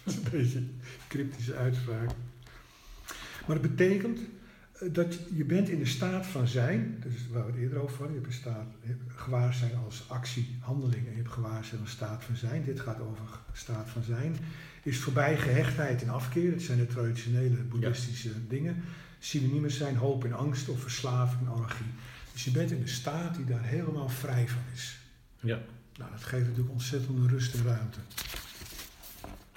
dat 0.04 0.14
is 0.14 0.16
een 0.16 0.30
beetje 0.30 0.58
een 0.58 0.80
cryptische 1.08 1.54
uitspraak. 1.54 2.10
Maar 3.46 3.56
het 3.56 3.76
betekent 3.76 4.18
eh, 4.80 4.88
dat 4.92 5.18
je 5.34 5.44
bent 5.44 5.68
in 5.68 5.78
de 5.78 5.86
staat 5.86 6.26
van 6.26 6.48
zijn, 6.48 6.96
dus 7.02 7.28
waar 7.30 7.46
we 7.46 7.52
het 7.52 7.60
eerder 7.60 7.78
over 7.78 7.98
hadden, 7.98 8.16
je 8.16 8.22
hebt, 8.22 8.34
staat, 8.34 8.66
je 8.82 8.88
hebt 8.88 9.02
gewaarzijn 9.20 9.76
als 9.84 10.04
actie, 10.08 10.56
handeling, 10.60 11.06
en 11.06 11.10
je 11.10 11.16
hebt 11.16 11.32
gewaarzijn 11.32 11.80
als 11.80 11.90
staat 11.90 12.24
van 12.24 12.36
zijn. 12.36 12.64
Dit 12.64 12.80
gaat 12.80 13.00
over 13.00 13.24
staat 13.52 13.88
van 13.88 14.02
zijn. 14.02 14.36
Is 14.82 14.98
voorbij 14.98 15.38
gehechtheid 15.38 16.02
en 16.02 16.08
afkeer, 16.08 16.50
dat 16.50 16.62
zijn 16.62 16.78
de 16.78 16.86
traditionele 16.86 17.56
boeddhistische 17.56 18.46
dingen. 18.48 18.82
Synoniemen 19.18 19.70
zijn 19.70 19.96
hoop 19.96 20.24
en 20.24 20.32
angst 20.32 20.68
of 20.68 20.80
verslaving 20.80 21.40
en 21.40 21.52
anarchie. 21.52 21.86
Dus 22.32 22.44
je 22.44 22.50
bent 22.50 22.70
in 22.70 22.80
de 22.80 22.88
staat 22.88 23.34
die 23.36 23.44
daar 23.44 23.64
helemaal 23.64 24.08
vrij 24.08 24.48
van 24.48 24.62
is. 24.74 24.98
Ja. 25.40 25.58
Nou, 25.96 26.10
dat 26.10 26.24
geeft 26.24 26.44
natuurlijk 26.44 26.72
ontzettende 26.72 27.26
rust 27.26 27.54
en 27.54 27.64
ruimte. 27.64 27.98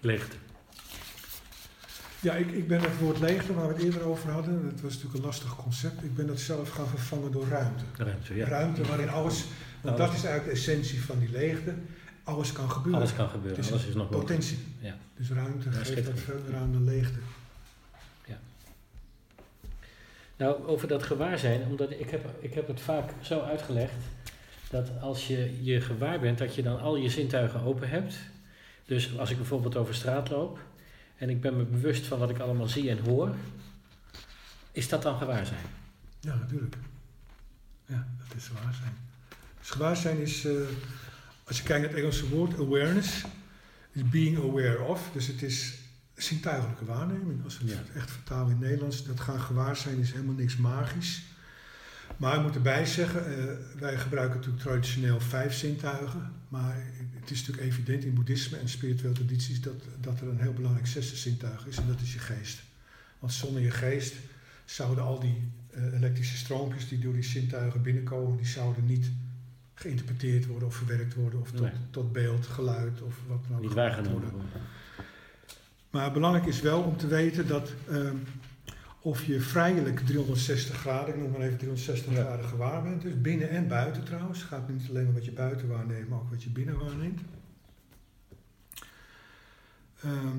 Leegte. 0.04 0.36
Ja, 2.20 2.34
ik, 2.34 2.52
ik 2.52 2.68
ben 2.68 2.82
het 2.82 2.98
woord 3.00 3.20
leegte, 3.20 3.54
waar 3.54 3.68
we 3.68 3.74
het 3.74 3.84
eerder 3.84 4.02
over 4.04 4.32
hadden, 4.32 4.63
dat 4.63 4.82
was 4.82 4.94
natuurlijk 4.94 5.20
een 5.20 5.26
lastig 5.26 5.56
concept. 5.56 6.04
Ik 6.04 6.16
ben 6.16 6.28
dat 6.28 6.39
zelf 6.39 6.70
gaan 6.70 6.88
vervangen 6.88 7.32
door 7.32 7.48
ruimte. 7.48 7.84
Ruimte, 7.98 8.36
ja. 8.36 8.48
Ruimte 8.48 8.84
waarin 8.84 9.10
alles, 9.10 9.46
want 9.82 9.98
dat 9.98 10.13
is 10.13 10.24
eigenlijk 10.24 10.46
de 10.46 10.52
essentie 10.52 11.02
van 11.04 11.20
die 11.20 11.30
leegte. 11.32 11.74
Alles 12.24 12.52
kan 12.52 12.72
gebeuren. 12.72 13.02
Alles 13.02 13.16
kan 13.16 13.30
gebeuren, 13.30 13.66
alles 13.72 13.86
is 13.86 13.94
nog 13.94 14.10
potentie. 14.10 14.58
Ja. 14.80 14.98
Dus 15.18 15.30
ruimte 15.30 15.70
Ja, 15.70 15.76
geeft 15.76 15.88
schitterend. 15.88 16.20
verder 16.20 16.56
aan 16.56 16.72
de 16.72 16.80
leegte. 16.80 17.20
Nou, 20.38 20.68
over 20.68 20.88
dat 20.88 21.04
gewaarzijn, 21.04 21.62
omdat 21.70 21.92
ik 21.92 22.10
heb, 22.10 22.26
ik 22.39 22.54
heb 22.54 22.68
het 22.68 22.82
vaak 22.82 23.12
zo 23.22 23.39
uitgelegd 23.42 23.94
dat 24.70 24.89
als 25.02 25.28
je 25.28 25.63
je 25.63 25.82
gewaar 25.82 26.20
bent, 26.20 26.38
dat 26.38 26.56
je 26.56 26.63
dan 26.63 26.80
al 26.80 26.96
je 26.96 27.10
zintuigen 27.10 27.62
open 27.62 27.89
hebt. 27.89 28.16
Dus 28.86 29.17
als 29.17 29.30
ik 29.30 29.38
bijvoorbeeld 29.38 29.76
over 29.76 29.96
straat 29.96 30.30
loop 30.30 30.60
en 31.15 31.30
ik 31.30 31.41
ben 31.41 31.58
me 31.58 31.63
bewust 31.63 32.06
van 32.06 32.19
wat 32.19 32.30
ik 32.30 32.39
allemaal 32.39 32.67
zie 32.67 32.89
en 32.89 33.00
hoor, 33.00 33.36
is 34.72 34.89
dat 34.89 35.02
dan 35.02 35.17
gewaarzijn? 35.17 35.65
Ja, 36.19 36.36
natuurlijk. 36.36 36.76
Ja, 37.86 38.08
dat 38.17 38.38
is 38.38 38.48
gewaarzijn. 38.48 38.98
Dus 39.60 39.69
gewaarzijn 39.69 40.17
is, 40.17 40.46
eh, 40.46 40.54
als 41.43 41.58
je 41.58 41.63
kijkt 41.63 41.82
naar 41.82 41.91
het 41.91 42.00
Engelse 42.00 42.30
woord, 42.30 42.60
awareness, 42.60 43.24
is 43.91 44.10
being 44.10 44.38
aware 44.38 44.82
of. 44.82 45.10
Dus 45.13 45.28
het 45.28 45.41
is 45.41 45.74
zintuigelijke 46.15 46.86
waarneming. 46.86 47.43
Als 47.43 47.60
we 47.60 47.72
het 47.72 47.91
echt 47.96 48.12
vertalen 48.12 48.46
in 48.46 48.52
het 48.52 48.60
Nederlands, 48.60 49.06
dat 49.06 49.19
gaan 49.19 49.39
gewaarzijn 49.39 50.00
is 50.00 50.12
helemaal 50.12 50.36
niks 50.36 50.58
magisch. 50.58 51.24
Maar 52.17 52.36
ik 52.36 52.41
moet 52.41 52.56
erbij 52.56 52.86
zeggen, 52.86 53.26
eh, 53.38 53.43
wij 53.80 53.97
gebruiken 53.97 54.36
natuurlijk 54.36 54.63
traditioneel 54.63 55.19
vijf 55.19 55.54
zintuigen. 55.54 56.32
Maar 56.49 56.76
het 57.19 57.32
is 57.32 57.39
natuurlijk 57.39 57.67
evident 57.67 58.04
in 58.04 58.13
boeddhisme 58.13 58.58
en 58.58 58.69
spirituele 58.69 59.13
tradities 59.15 59.62
dat, 59.62 59.73
dat 60.02 60.21
er 60.21 60.28
een 60.28 60.39
heel 60.41 60.54
belangrijk 60.54 60.88
zesde 60.88 61.15
zintuig 61.15 61.67
is 61.67 61.78
en 61.78 61.88
dat 61.88 62.02
is 62.02 62.13
je 62.13 62.19
geest. 62.19 62.62
Want 63.19 63.34
zonder 63.34 63.62
je 63.62 63.71
geest 63.71 64.13
zouden 64.65 65.04
al 65.04 65.19
die 65.19 65.52
eh, 65.69 65.93
elektrische 65.93 66.38
stroompjes 66.38 66.88
die 66.88 66.99
door 66.99 67.13
die 67.13 67.23
zintuigen 67.23 67.82
binnenkomen, 67.82 68.38
die 68.38 68.45
zouden 68.47 68.86
niet 68.86 69.12
geïnterpreteerd 69.73 70.45
worden 70.45 70.67
of 70.67 70.76
verwerkt 70.76 71.13
worden 71.13 71.39
of 71.41 71.52
tot, 71.52 71.62
Nee. 71.62 71.71
tot 71.89 72.12
beeld, 72.12 72.45
geluid 72.47 73.02
of 73.02 73.15
wat 73.28 73.43
dan 73.47 73.58
ook 73.58 73.63
Niet 73.63 73.73
waargenomen 73.73 74.12
worden. 74.12 74.32
worden. 74.32 74.62
Maar 75.89 76.12
belangrijk 76.12 76.45
is 76.45 76.62
wel 76.62 76.82
om 76.82 76.97
te 76.97 77.08
weten 77.08 77.47
dat 77.47 77.71
ehm, 77.89 78.15
of 79.04 79.26
je 79.26 79.39
vrijelijk 79.42 80.00
360 80.00 80.78
graden, 80.78 81.13
ik 81.13 81.20
noem 81.20 81.32
maar 81.32 81.42
even 81.42 81.58
360 81.58 82.13
Ja. 82.13 82.22
graden 82.24 82.46
gewaar 82.46 82.84
bent, 82.84 83.02
dus 83.02 83.22
binnen 83.22 83.50
en 83.50 83.68
buiten 83.68 84.04
trouwens. 84.04 84.39
Het 84.39 84.48
gaat 84.48 84.70
niet 84.70 84.89
alleen 84.89 85.04
maar 85.04 85.13
wat 85.13 85.26
je 85.26 85.32
buiten 85.32 85.68
waarneemt, 85.68 86.10
maar 86.10 86.20
ook 86.20 86.30
wat 86.30 86.44
je 86.44 86.50
binnen 86.50 86.78
waarneemt. 86.80 87.22
Ehm, 90.02 90.38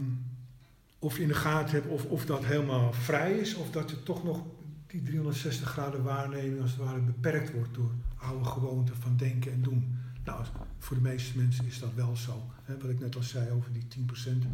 of 0.98 1.16
je 1.16 1.22
in 1.22 1.28
de 1.28 1.34
gaten 1.34 1.74
hebt 1.74 1.86
of, 1.86 2.04
of 2.04 2.26
dat 2.26 2.44
helemaal 2.44 2.92
vrij 2.92 3.32
is, 3.32 3.54
of 3.54 3.70
dat 3.70 3.90
je 3.90 4.02
toch 4.02 4.24
nog 4.24 4.42
die 4.86 5.02
360 5.02 5.68
graden 5.68 6.02
waarneming 6.02 6.60
als 6.60 6.70
het 6.70 6.80
ware 6.80 7.00
beperkt 7.00 7.52
wordt 7.52 7.74
door 7.74 7.90
oude 8.16 8.44
gewoonten 8.44 8.96
van 8.96 9.16
denken 9.16 9.52
en 9.52 9.62
doen. 9.62 9.98
Nou, 10.24 10.44
voor 10.78 10.96
de 10.96 11.02
meeste 11.02 11.38
mensen 11.38 11.66
is 11.66 11.78
dat 11.78 11.94
wel 11.94 12.16
zo. 12.16 12.42
Hè, 12.62 12.78
wat 12.78 12.90
ik 12.90 13.00
net 13.00 13.16
al 13.16 13.22
zei 13.22 13.50
over 13.50 13.72
die 13.72 13.86
10%. 13.88 14.44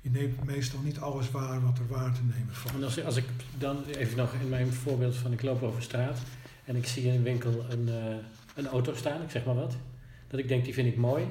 Je 0.00 0.10
neemt 0.10 0.44
meestal 0.44 0.80
niet 0.80 0.98
alles 0.98 1.30
waar 1.30 1.60
wat 1.62 1.78
er 1.78 1.86
waar 1.88 2.12
te 2.14 2.20
nemen 2.22 2.54
valt. 2.54 2.74
En 2.74 2.84
als, 2.84 3.04
als 3.04 3.16
ik 3.16 3.24
dan 3.58 3.84
even 3.84 4.16
nog 4.16 4.32
in 4.40 4.48
mijn 4.48 4.72
voorbeeld 4.72 5.16
van 5.16 5.32
ik 5.32 5.42
loop 5.42 5.62
over 5.62 5.82
straat 5.82 6.18
en 6.64 6.76
ik 6.76 6.86
zie 6.86 7.02
in 7.02 7.14
een 7.14 7.22
winkel 7.22 7.64
een, 7.70 7.88
eh, 7.88 8.16
een 8.54 8.66
auto 8.66 8.94
staan, 8.94 9.22
ik 9.22 9.30
zeg 9.30 9.44
maar 9.44 9.54
wat, 9.54 9.76
dat 10.28 10.40
ik 10.40 10.48
denk 10.48 10.64
die 10.64 10.74
vind 10.74 10.88
ik 10.88 10.96
mooi, 10.96 11.24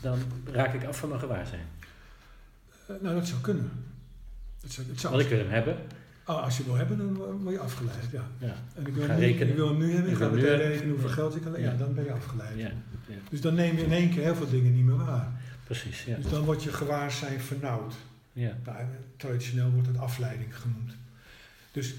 dan 0.00 0.18
raak 0.52 0.74
ik 0.74 0.84
af 0.84 0.98
van 0.98 1.08
mijn 1.08 1.20
gewaarzijn. 1.20 1.66
Eh, 2.86 2.94
nou, 3.02 3.14
dat 3.14 3.26
zou 3.26 3.40
kunnen. 3.40 3.70
Dat 4.60 4.70
zou, 4.70 4.86
het 4.88 5.00
zou, 5.00 5.12
Want 5.12 5.24
ik 5.24 5.30
wil 5.30 5.38
hem 5.38 5.50
hebben. 5.50 5.76
Ah, 6.24 6.42
als 6.42 6.56
je 6.56 6.64
wil 6.64 6.74
hebben, 6.74 6.98
dan 6.98 7.14
word 7.42 7.54
je 7.54 7.60
afgeleid. 7.60 8.08
Ja. 8.12 8.22
Ja. 8.38 8.54
En 8.74 8.86
ik 8.86 8.94
wil, 8.94 9.06
hem 9.08 9.16
nu, 9.18 9.24
rekenen. 9.24 9.48
ik 9.48 9.54
wil 9.54 9.68
hem 9.68 9.78
nu 9.78 9.92
hebben, 9.92 10.10
ik 10.12 10.16
ga 10.18 10.28
meteen 10.28 10.56
rekenen 10.56 10.90
hoeveel 10.90 11.08
Ja. 11.08 11.14
geld 11.14 11.36
ik 11.36 11.42
kan. 11.42 11.52
Ja, 11.52 11.58
Ja. 11.58 11.76
dan 11.76 11.94
ben 11.94 12.04
je 12.04 12.12
afgeleid. 12.12 12.58
Ja, 12.58 12.70
Dus 13.30 13.40
dan 13.40 13.54
neem 13.54 13.76
je 13.76 13.82
in 13.84 13.92
één 13.92 14.10
keer 14.10 14.22
heel 14.22 14.34
veel 14.34 14.50
dingen 14.50 14.74
niet 14.74 14.84
meer 14.84 14.96
waar. 14.96 15.32
Precies. 15.68 16.04
Ja. 16.04 16.16
Dus 16.16 16.30
dan 16.30 16.44
wordt 16.44 16.62
je 16.62 16.72
gewaarzijn 16.72 17.40
vernauwd. 17.40 17.94
Ja. 18.32 18.58
Nou, 18.64 18.84
traditioneel 19.16 19.70
wordt 19.70 19.86
het 19.86 19.98
afleiding 19.98 20.56
genoemd. 20.56 20.92
Dus 21.72 21.94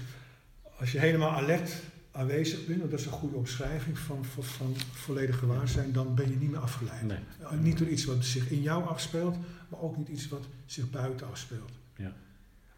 als 0.78 0.92
je 0.92 0.98
helemaal 0.98 1.30
alert 1.30 1.72
aanwezig 2.10 2.66
bent, 2.66 2.78
want 2.78 2.90
dat 2.90 3.00
is 3.00 3.06
een 3.06 3.12
goede 3.12 3.36
omschrijving 3.36 3.98
van, 3.98 4.24
van, 4.24 4.44
van 4.44 4.76
volledig 4.92 5.38
gewaarzijn, 5.38 5.92
dan 5.92 6.14
ben 6.14 6.30
je 6.30 6.36
niet 6.36 6.50
meer 6.50 6.60
afgeleid. 6.60 7.02
Nee. 7.02 7.18
Uh, 7.42 7.52
Niet 7.52 7.78
door 7.78 7.88
iets 7.88 8.04
wat 8.04 8.24
zich 8.24 8.50
in 8.50 8.62
jou 8.62 8.88
afspeelt, 8.88 9.36
maar 9.68 9.80
ook 9.80 9.96
niet 9.96 10.08
iets 10.08 10.28
wat 10.28 10.44
zich 10.66 10.90
buiten 10.90 11.28
afspeelt. 11.28 11.72
Ja. 11.96 12.12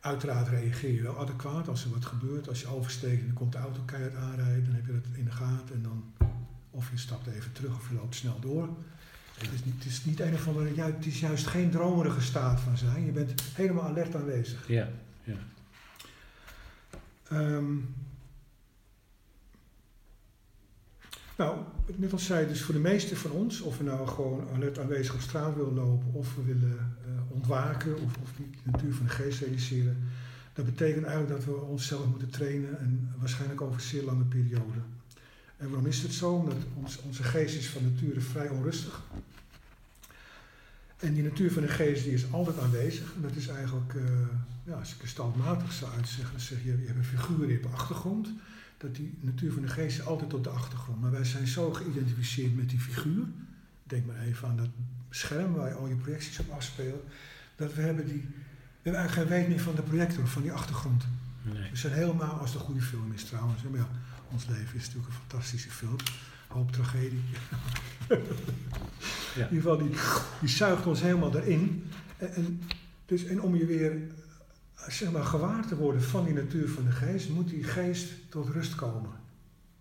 Uiteraard 0.01 0.49
reageer 0.49 0.93
je 0.93 1.03
wel 1.03 1.19
adequaat 1.19 1.69
als 1.69 1.85
er 1.85 1.91
wat 1.91 2.05
gebeurt. 2.05 2.49
Als 2.49 2.61
je 2.61 2.67
oversteekt 2.67 3.23
en 3.23 3.29
er 3.29 3.35
komt 3.35 3.53
de 3.53 3.59
auto 3.59 3.81
keihard 3.85 4.15
aanrijden, 4.15 4.65
dan 4.65 4.75
heb 4.75 4.87
je 4.87 4.93
dat 4.93 5.17
in 5.17 5.25
de 5.25 5.31
gaten 5.31 5.75
en 5.75 5.83
dan 5.83 6.13
of 6.71 6.91
je 6.91 6.97
stapt 6.97 7.27
even 7.27 7.53
terug 7.53 7.75
of 7.77 7.89
je 7.89 7.95
loopt 7.95 8.15
snel 8.15 8.41
door. 8.41 8.69
Het 9.39 9.53
is 9.53 9.65
niet, 9.65 9.75
het 9.75 9.85
is 9.85 10.05
niet 10.05 10.21
een 10.21 10.35
of 10.35 10.49
andere, 10.49 10.75
ju- 10.75 10.83
het 10.83 11.07
is 11.07 11.21
juist 11.21 11.47
geen 11.47 11.71
dromerige 11.71 12.21
staat 12.21 12.61
van 12.61 12.77
zijn. 12.77 13.05
Je 13.05 13.13
bent 13.13 13.43
helemaal 13.55 13.85
alert 13.85 14.15
aanwezig. 14.15 14.69
Ja. 14.69 14.89
ja. 15.25 15.37
Ehm, 17.29 17.75
nou, 21.37 21.59
net 21.97 22.13
al 22.13 22.19
zei, 22.19 22.47
dus 22.49 22.63
voor 22.63 22.75
de 22.75 22.81
meeste 22.81 23.17
van 23.17 23.31
ons, 23.31 23.61
of 23.61 23.79
we 23.79 23.85
nou 23.85 24.09
gewoon 24.09 24.49
alert 24.55 24.79
aanwezig 24.79 25.15
op 25.15 25.21
straat 25.21 25.55
willen 25.57 25.75
lopen, 25.75 26.13
of 26.13 26.35
we 26.35 26.43
willen 26.43 26.97
eh, 27.07 27.35
ontwaken, 27.35 27.95
of, 27.95 28.17
of 28.23 28.31
die 28.37 28.51
natuur 28.63 28.95
van 28.95 29.07
de 29.07 29.13
geest 29.13 29.41
realiseren, 29.41 29.97
dat 30.53 30.65
betekent 30.65 31.05
eigenlijk 31.05 31.37
dat 31.37 31.55
we 31.55 31.61
onszelf 31.61 32.07
moeten 32.07 32.31
trainen 32.31 32.79
en 32.79 33.15
waarschijnlijk 33.19 33.61
over 33.61 33.75
een 33.75 33.81
zeer 33.81 34.03
lange 34.03 34.25
periode. 34.25 34.79
En 35.63 35.69
waarom 35.69 35.87
is 35.87 36.03
het 36.03 36.13
zo? 36.13 36.33
Omdat 36.33 36.57
ons, 36.75 36.99
onze 37.03 37.23
geest 37.23 37.57
is 37.57 37.69
van 37.69 37.83
nature 37.83 38.21
vrij 38.21 38.49
onrustig. 38.49 39.03
En 40.97 41.15
die 41.15 41.23
natuur 41.23 41.53
van 41.53 41.63
de 41.63 41.69
geest 41.69 42.05
die 42.05 42.13
is 42.13 42.33
altijd 42.33 42.59
aanwezig. 42.59 43.15
En 43.15 43.23
dat 43.23 43.37
is 43.37 43.49
eigenlijk, 43.49 43.95
eh, 43.95 44.03
ja, 44.65 44.75
als 44.75 44.95
ik 44.95 45.01
het 45.01 45.11
stelmatig 45.11 45.73
zou 45.73 45.93
uitzeggen, 45.93 46.31
dan 46.31 46.41
zeg 46.41 46.59
je, 46.63 46.81
je 46.81 46.87
hebt 46.87 46.99
een 46.99 47.05
figuur 47.05 47.51
in 47.51 47.63
de 47.63 47.69
achtergrond. 47.69 48.29
Dat 48.79 48.95
die 48.95 49.15
natuur 49.21 49.53
van 49.53 49.63
de 49.63 49.69
geest 49.69 49.99
is 49.99 50.07
altijd 50.07 50.35
op 50.35 50.45
de 50.45 50.51
achtergrond. 50.51 51.01
Maar 51.01 51.11
wij 51.11 51.25
zijn 51.25 51.47
zo 51.47 51.73
geïdentificeerd 51.73 52.57
met 52.57 52.71
die 52.71 52.81
figuur. 52.81 53.25
Denk 53.85 54.07
maar 54.07 54.21
even 54.21 54.49
aan 54.49 54.57
dat 54.57 54.69
scherm 55.11 55.53
waar 55.53 55.69
je 55.69 55.75
al 55.75 55.89
je 55.89 55.95
projecties 55.95 56.39
op 56.39 56.51
afspelen. 56.51 57.01
Dat 57.57 57.75
we 57.75 57.83
hebben 57.83 58.07
die, 58.07 58.21
we 58.21 58.83
hebben 58.83 59.01
eigenlijk 59.01 59.31
geen 59.31 59.39
weet 59.39 59.49
meer 59.49 59.61
van 59.61 59.75
de 59.75 59.83
projector, 59.83 60.27
van 60.27 60.43
die 60.43 60.53
achtergrond. 60.53 61.05
Nee. 61.43 61.71
We 61.71 61.77
zijn 61.77 61.93
helemaal, 61.93 62.39
als 62.39 62.55
een 62.55 62.61
goede 62.61 62.83
film 62.83 63.13
is 63.13 63.25
trouwens. 63.25 63.63
Maar 63.63 63.81
ja, 63.81 63.89
ons 64.33 64.47
leven 64.47 64.77
is 64.77 64.87
natuurlijk 64.87 65.07
een 65.07 65.21
fantastische 65.29 65.71
film. 65.71 65.97
Hoop 66.49 66.73
tragedie. 66.73 67.23
Ja. 69.37 69.47
In 69.49 69.55
ieder 69.55 69.71
geval, 69.71 69.89
die, 69.89 69.99
die 70.41 70.49
zuigt 70.49 70.87
ons 70.87 71.01
helemaal 71.01 71.37
erin. 71.37 71.85
En, 72.17 72.35
en, 72.35 72.61
dus, 73.07 73.25
en 73.25 73.41
om 73.41 73.57
je 73.57 73.67
weer 73.67 73.93
eh, 74.75 74.89
zeg 74.89 75.13
maar, 75.13 75.25
gewaar 75.25 75.67
te 75.67 75.77
worden 75.77 76.03
van 76.03 76.25
die 76.25 76.35
natuur 76.35 76.69
van 76.69 76.85
de 76.85 76.91
geest, 76.91 77.29
moet 77.29 77.49
die 77.49 77.65
geest 77.65 78.13
tot 78.29 78.49
rust 78.49 78.75
komen. 78.75 79.11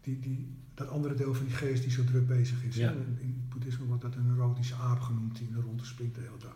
Die, 0.01 0.19
die, 0.19 0.57
dat 0.73 0.87
andere 0.87 1.13
deel 1.13 1.33
van 1.33 1.45
die 1.45 1.55
geest 1.55 1.83
die 1.83 1.91
zo 1.91 2.03
druk 2.03 2.27
bezig 2.27 2.63
is. 2.63 2.75
Ja. 2.75 2.91
In, 2.91 3.17
in 3.21 3.39
het 3.39 3.49
boeddhisme 3.49 3.85
wordt 3.85 4.01
dat 4.01 4.15
een 4.15 4.27
neurotische 4.27 4.75
aap 4.75 4.99
genoemd 4.99 5.37
die 5.37 5.47
in 5.47 5.53
de 5.53 5.61
ronde 5.61 5.85
springt 5.85 6.15
de 6.15 6.21
hele 6.21 6.37
dag. 6.39 6.55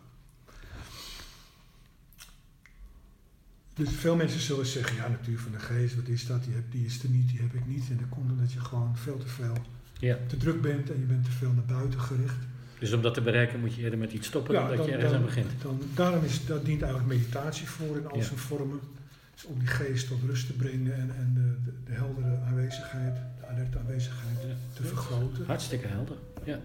Dus 3.76 3.88
veel 3.90 4.16
mensen 4.16 4.40
zullen 4.40 4.66
zeggen, 4.66 4.96
ja, 4.96 5.08
natuur 5.08 5.38
van 5.38 5.52
de 5.52 5.58
geest, 5.58 5.94
wat 5.96 6.08
is 6.08 6.26
dat? 6.26 6.44
Die, 6.44 6.54
heb, 6.54 6.64
die 6.70 6.84
is 6.86 7.02
er 7.02 7.08
niet, 7.08 7.28
die 7.28 7.40
heb 7.40 7.54
ik 7.54 7.66
niet. 7.66 7.84
En 7.90 7.96
dat 7.96 8.08
komt 8.08 8.30
omdat 8.30 8.52
je 8.52 8.60
gewoon 8.60 8.96
veel 8.96 9.18
te 9.18 9.26
veel 9.28 9.56
Ja. 9.98 10.16
te 10.26 10.36
druk 10.36 10.60
bent 10.62 10.90
en 10.90 10.98
je 10.98 11.04
bent 11.06 11.24
te 11.24 11.30
veel 11.30 11.52
naar 11.52 11.64
buiten 11.78 12.00
gericht. 12.00 12.36
Dus 12.78 12.92
om 12.92 13.02
dat 13.02 13.14
te 13.14 13.20
bereiken 13.20 13.60
moet 13.60 13.74
je 13.74 13.82
eerder 13.82 13.98
met 13.98 14.12
iets 14.12 14.26
stoppen 14.26 14.54
dan 14.54 14.76
dat 14.76 14.86
je 14.86 14.92
ergens 14.92 15.12
aan 15.12 15.24
begint. 15.24 15.50
Dan, 15.62 15.80
daarom 15.94 16.24
is, 16.24 16.46
dat 16.46 16.64
dient 16.64 16.82
eigenlijk 16.82 17.12
meditatie 17.14 17.66
voor 17.68 17.96
in 17.96 18.06
al 18.08 18.16
Ja. 18.16 18.22
zijn 18.24 18.38
vormen. 18.38 18.80
Dus 19.34 19.44
om 19.44 19.58
die 19.58 19.68
geest 19.68 20.08
tot 20.08 20.18
rust 20.26 20.46
te 20.46 20.52
brengen 20.52 20.94
en, 20.94 21.10
en 21.16 21.32
de, 21.34 21.70
de, 21.70 21.76
de 21.84 21.92
heldere 21.92 22.38
aanwezigheid, 22.48 23.14
de 23.40 23.46
alerte 23.46 23.78
aanwezigheid 23.78 24.36
te 24.72 24.82
vergroten. 24.82 25.46
Hartstikke 25.46 25.86
helder. 25.86 26.16
Ja. 26.44 26.58